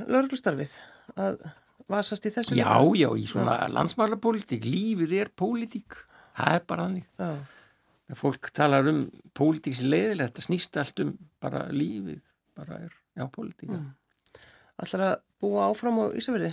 lauruglustarfið 0.09 0.79
að 1.21 1.45
vasast 1.93 2.25
í 2.25 2.33
þessu? 2.35 2.57
Já, 2.57 2.73
já, 2.97 3.09
í 3.15 3.27
svona 3.29 3.59
landsmálapólitík 3.71 4.65
lífið 4.67 5.19
er 5.21 5.31
pólitík 5.37 5.99
það 6.35 6.57
er 6.59 6.65
bara 6.71 6.89
þannig 6.89 7.11
Já 7.19 7.35
fólk 8.13 8.51
talar 8.53 8.87
um 8.91 9.05
pólitíks 9.37 9.81
leiðilegt, 9.85 10.35
þetta 10.35 10.45
snýst 10.45 10.77
allt 10.81 11.01
um 11.05 11.13
bara 11.43 11.65
lífið, 11.73 12.21
bara 12.57 12.81
er 12.85 12.93
já, 12.93 13.25
pólitíka 13.33 13.79
mm. 13.79 13.93
Allar 14.85 15.05
að 15.07 15.15
búa 15.41 15.69
áfram 15.71 16.01
á 16.03 16.05
Ísafjörði? 16.19 16.51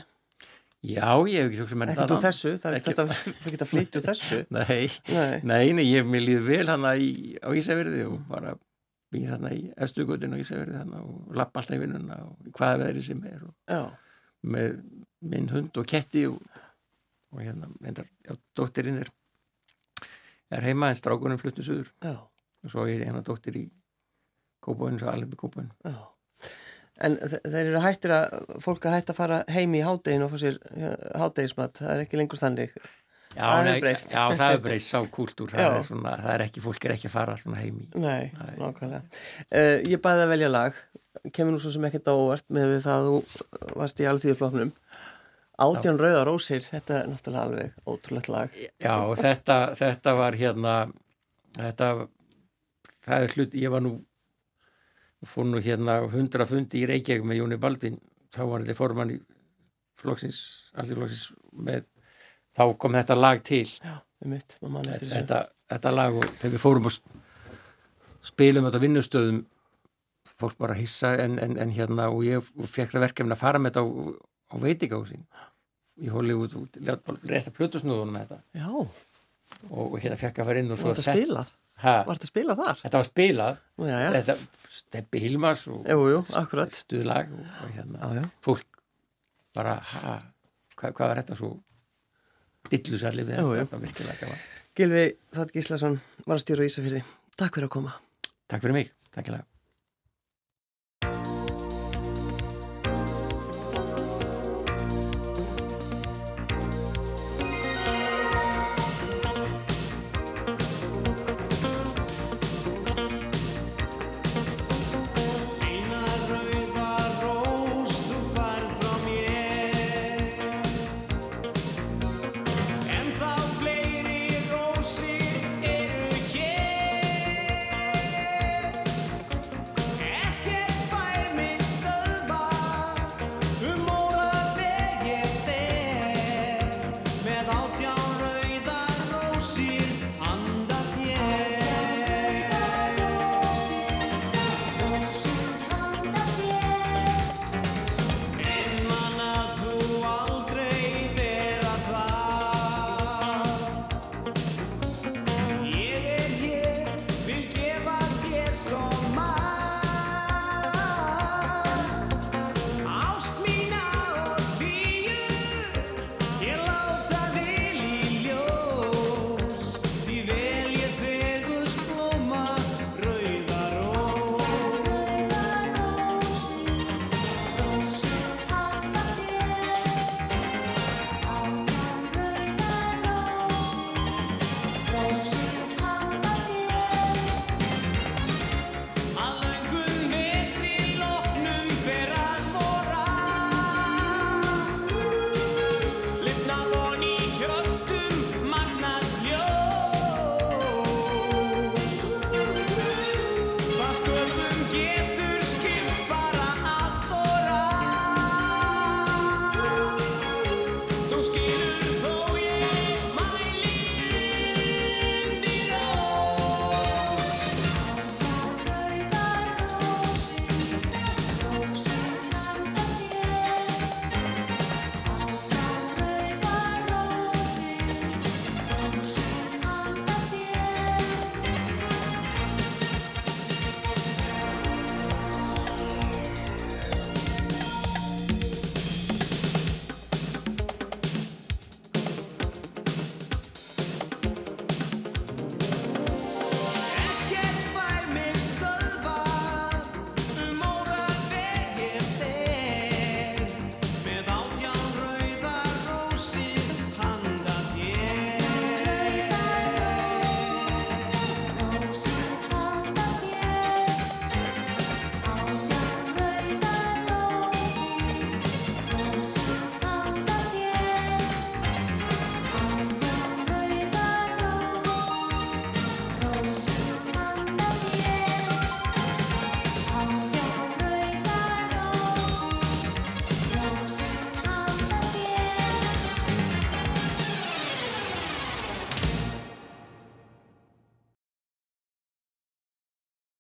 Já, 0.81 1.13
ég 1.29 1.37
hef 1.37 1.47
ekki 1.51 1.59
þóksum 1.59 1.83
að 1.85 1.91
Ekkert 1.93 2.11
úr 2.15 2.21
þessu, 2.23 2.51
það 2.61 2.71
er 2.71 2.77
ekkert 2.79 3.01
að, 3.03 3.11
að 3.53 3.69
flytja 3.69 3.99
úr 3.99 4.05
þessu. 4.07 4.39
Nei, 4.57 4.87
nei, 5.11 5.41
nei, 5.45 5.65
nei 5.77 5.83
ég 5.85 6.01
hef 6.01 6.09
mér 6.09 6.25
líðið 6.25 6.47
vel 6.47 6.71
hana 6.71 6.93
í, 6.97 7.11
á 7.37 7.49
Ísafjörði 7.53 8.01
og 8.09 8.17
bara 8.31 8.55
býð 9.13 9.27
hana 9.35 9.51
í 9.53 9.61
Östugötun 9.85 10.33
á 10.33 10.41
Ísafjörði 10.41 10.79
hana 10.79 11.03
og 11.05 11.37
lappa 11.37 11.61
alltaf 11.61 11.77
í 11.77 11.83
vinnuna 11.83 12.17
og 12.25 12.49
hvaða 12.57 12.81
veðri 12.85 13.05
sem 13.05 13.21
er 13.29 13.43
og 13.45 13.93
með 14.41 14.79
minn 15.31 15.49
hund 15.53 15.77
og 15.77 15.85
ketti 15.91 16.25
og, 16.31 16.39
og 17.35 17.43
hérna, 17.45 17.69
endar, 17.85 18.09
já, 18.25 18.33
dóttirinn 18.57 19.03
er 19.03 19.11
er 20.51 20.65
heima 20.65 20.89
en 20.91 20.97
strákunum 20.99 21.39
fluttu 21.39 21.63
suður. 21.63 21.93
Já. 22.03 22.17
og 22.61 22.73
svo 22.73 22.87
er 22.89 23.05
eina 23.05 23.21
dóttir 23.25 23.57
í 23.57 23.67
Kópavöginn 24.61 24.99
svo 25.01 25.09
alveg 25.09 25.31
með 25.31 25.39
Kópavöginn 25.41 25.71
En 27.01 27.17
þeir 27.21 27.61
eru 27.65 27.83
hættir 27.83 28.13
að 28.15 28.55
fólk 28.63 28.87
að 28.87 28.97
hætta 28.97 29.13
að 29.15 29.19
fara 29.19 29.37
heim 29.51 29.77
í 29.77 29.83
hádegin 29.85 30.25
og 30.25 30.33
fá 30.33 30.41
sér 30.41 30.57
hádegismat, 31.17 31.79
það 31.81 31.93
er 31.95 32.03
ekki 32.05 32.19
lengur 32.21 32.41
þannig. 32.41 32.75
Já, 33.31 33.45
það 33.47 33.69
er 33.71 33.83
breyst. 33.85 34.11
Já, 34.11 34.23
það 34.35 34.55
er 34.55 34.63
breyst, 34.65 34.89
sá 34.91 34.99
kúltúr 35.15 35.53
það 35.53 35.77
er, 35.77 35.85
svona, 35.87 36.15
það 36.19 36.33
er 36.33 36.41
ekki, 36.45 36.63
fólk 36.65 36.87
er 36.87 36.93
ekki 36.97 37.07
að 37.07 37.13
fara 37.13 37.37
svona 37.39 37.61
heim 37.61 37.77
í. 37.79 37.85
Nei, 38.03 38.31
nákvæmlega. 38.59 39.03
Uh, 39.47 39.77
Ég 39.87 40.01
bæði 40.03 40.25
að 40.25 40.33
velja 40.33 40.49
lag. 40.51 40.81
Kemur 41.31 41.55
nú 41.55 41.61
svo 41.63 41.71
sem 41.71 41.85
ekkert 41.87 42.11
á 42.11 42.13
óvart 42.15 42.45
með 42.51 42.77
það 42.83 42.97
að 42.97 43.07
þú 43.07 43.77
varst 43.79 44.01
í 44.01 44.07
alþýðufloknum 44.09 44.71
Átjón 45.61 45.99
Rauðar 45.99 46.31
Ósir, 46.31 46.63
þetta 46.65 47.01
er 47.01 47.09
náttúrulega 47.11 47.43
alveg 47.45 47.73
ótrúlegt 47.85 48.29
lag. 48.31 48.55
Já, 48.81 48.95
þetta, 49.19 49.57
þetta 49.77 50.13
var 50.17 50.37
hérna, 50.39 50.75
þetta, 51.57 51.89
það 53.05 53.25
er 53.27 53.35
hlut, 53.35 53.57
ég 53.61 53.73
var 53.73 53.83
nú, 53.85 53.91
fór 55.27 55.47
nú 55.49 55.61
hérna 55.61 55.99
hundra 56.11 56.47
fundi 56.49 56.81
í 56.81 56.87
Reykjavík 56.89 57.25
með 57.27 57.41
Jóni 57.41 57.59
Baldin, 57.61 57.99
þá 58.33 58.41
var 58.49 58.63
þetta 58.65 58.77
formann 58.77 59.13
í 59.13 59.19
flóksins, 60.01 60.41
allir 60.73 60.97
flóksins 60.97 61.27
með, 61.53 61.85
þá 62.57 62.63
kom 62.81 62.97
þetta 62.97 63.17
lag 63.19 63.43
til. 63.45 63.67
Já, 63.77 63.99
um 64.25 64.33
mitt. 64.33 64.57
Þetta, 64.61 65.43
þetta 65.69 65.93
lag 65.93 66.17
og 66.17 66.25
þegar 66.41 66.55
við 66.55 66.63
fórum 66.63 66.89
og 66.89 66.97
spilum 68.25 68.67
þetta 68.69 68.81
vinnustöðum, 68.81 69.45
fólk 70.41 70.57
bara 70.61 70.77
hissa 70.77 71.13
en, 71.21 71.37
en, 71.41 71.55
en 71.61 71.71
hérna 71.73 72.09
og 72.13 72.25
ég 72.25 72.45
fekk 72.69 72.95
það 72.95 73.07
verkefni 73.07 73.35
að 73.35 73.41
fara 73.41 73.61
með 73.61 73.75
þetta 73.75 73.85
á, 73.85 73.89
á 74.53 74.55
veitingahúsin 74.61 75.25
í 76.01 76.09
Hollywood 76.09 76.55
og 76.57 76.77
rétt 76.81 77.49
að 77.49 77.55
plötusnúðunum 77.57 78.15
með 78.15 78.31
þetta 78.31 78.61
Já. 78.61 78.69
og 79.69 79.97
hérna 80.01 80.17
fekk 80.21 80.41
að 80.41 80.49
fara 80.49 80.63
inn 80.63 80.73
og 80.73 80.81
svo 80.81 80.91
Var 80.91 81.01
þetta 81.01 81.43
spilað? 81.81 81.95
Var 82.07 82.19
þetta 82.19 82.29
spilað 82.29 82.61
þar? 82.61 82.81
Þetta 82.83 83.01
var 83.01 83.07
spilað. 83.07 83.61
Já, 83.81 83.95
já. 84.01 84.09
Þetta 84.17 84.35
steppi 84.77 85.21
Hilmars 85.23 85.65
og 85.71 85.89
jú, 85.89 86.21
stuðlag 86.77 87.33
hérna. 87.75 88.25
Fólk 88.45 88.81
bara 89.57 89.75
ha, 89.93 90.17
hvað, 90.77 90.95
hvað 90.97 91.11
var 91.11 91.21
þetta 91.21 91.39
svo 91.39 91.51
dillusarli 92.71 93.27
við 93.27 93.41
þetta? 93.41 93.81
virkilega 93.81 94.33
Gilvi 94.77 95.07
Þátt 95.35 95.55
Gíslason 95.57 95.97
var 96.23 96.37
að 96.37 96.43
stjóra 96.45 96.67
Ísafjörði 96.69 97.03
Takk 97.39 97.57
fyrir 97.57 97.67
að 97.67 97.75
koma. 97.79 97.95
Takk 98.51 98.63
fyrir 98.63 98.77
mig, 98.77 98.93
takk 99.11 99.25
fyrir 99.27 99.41
að 99.41 99.50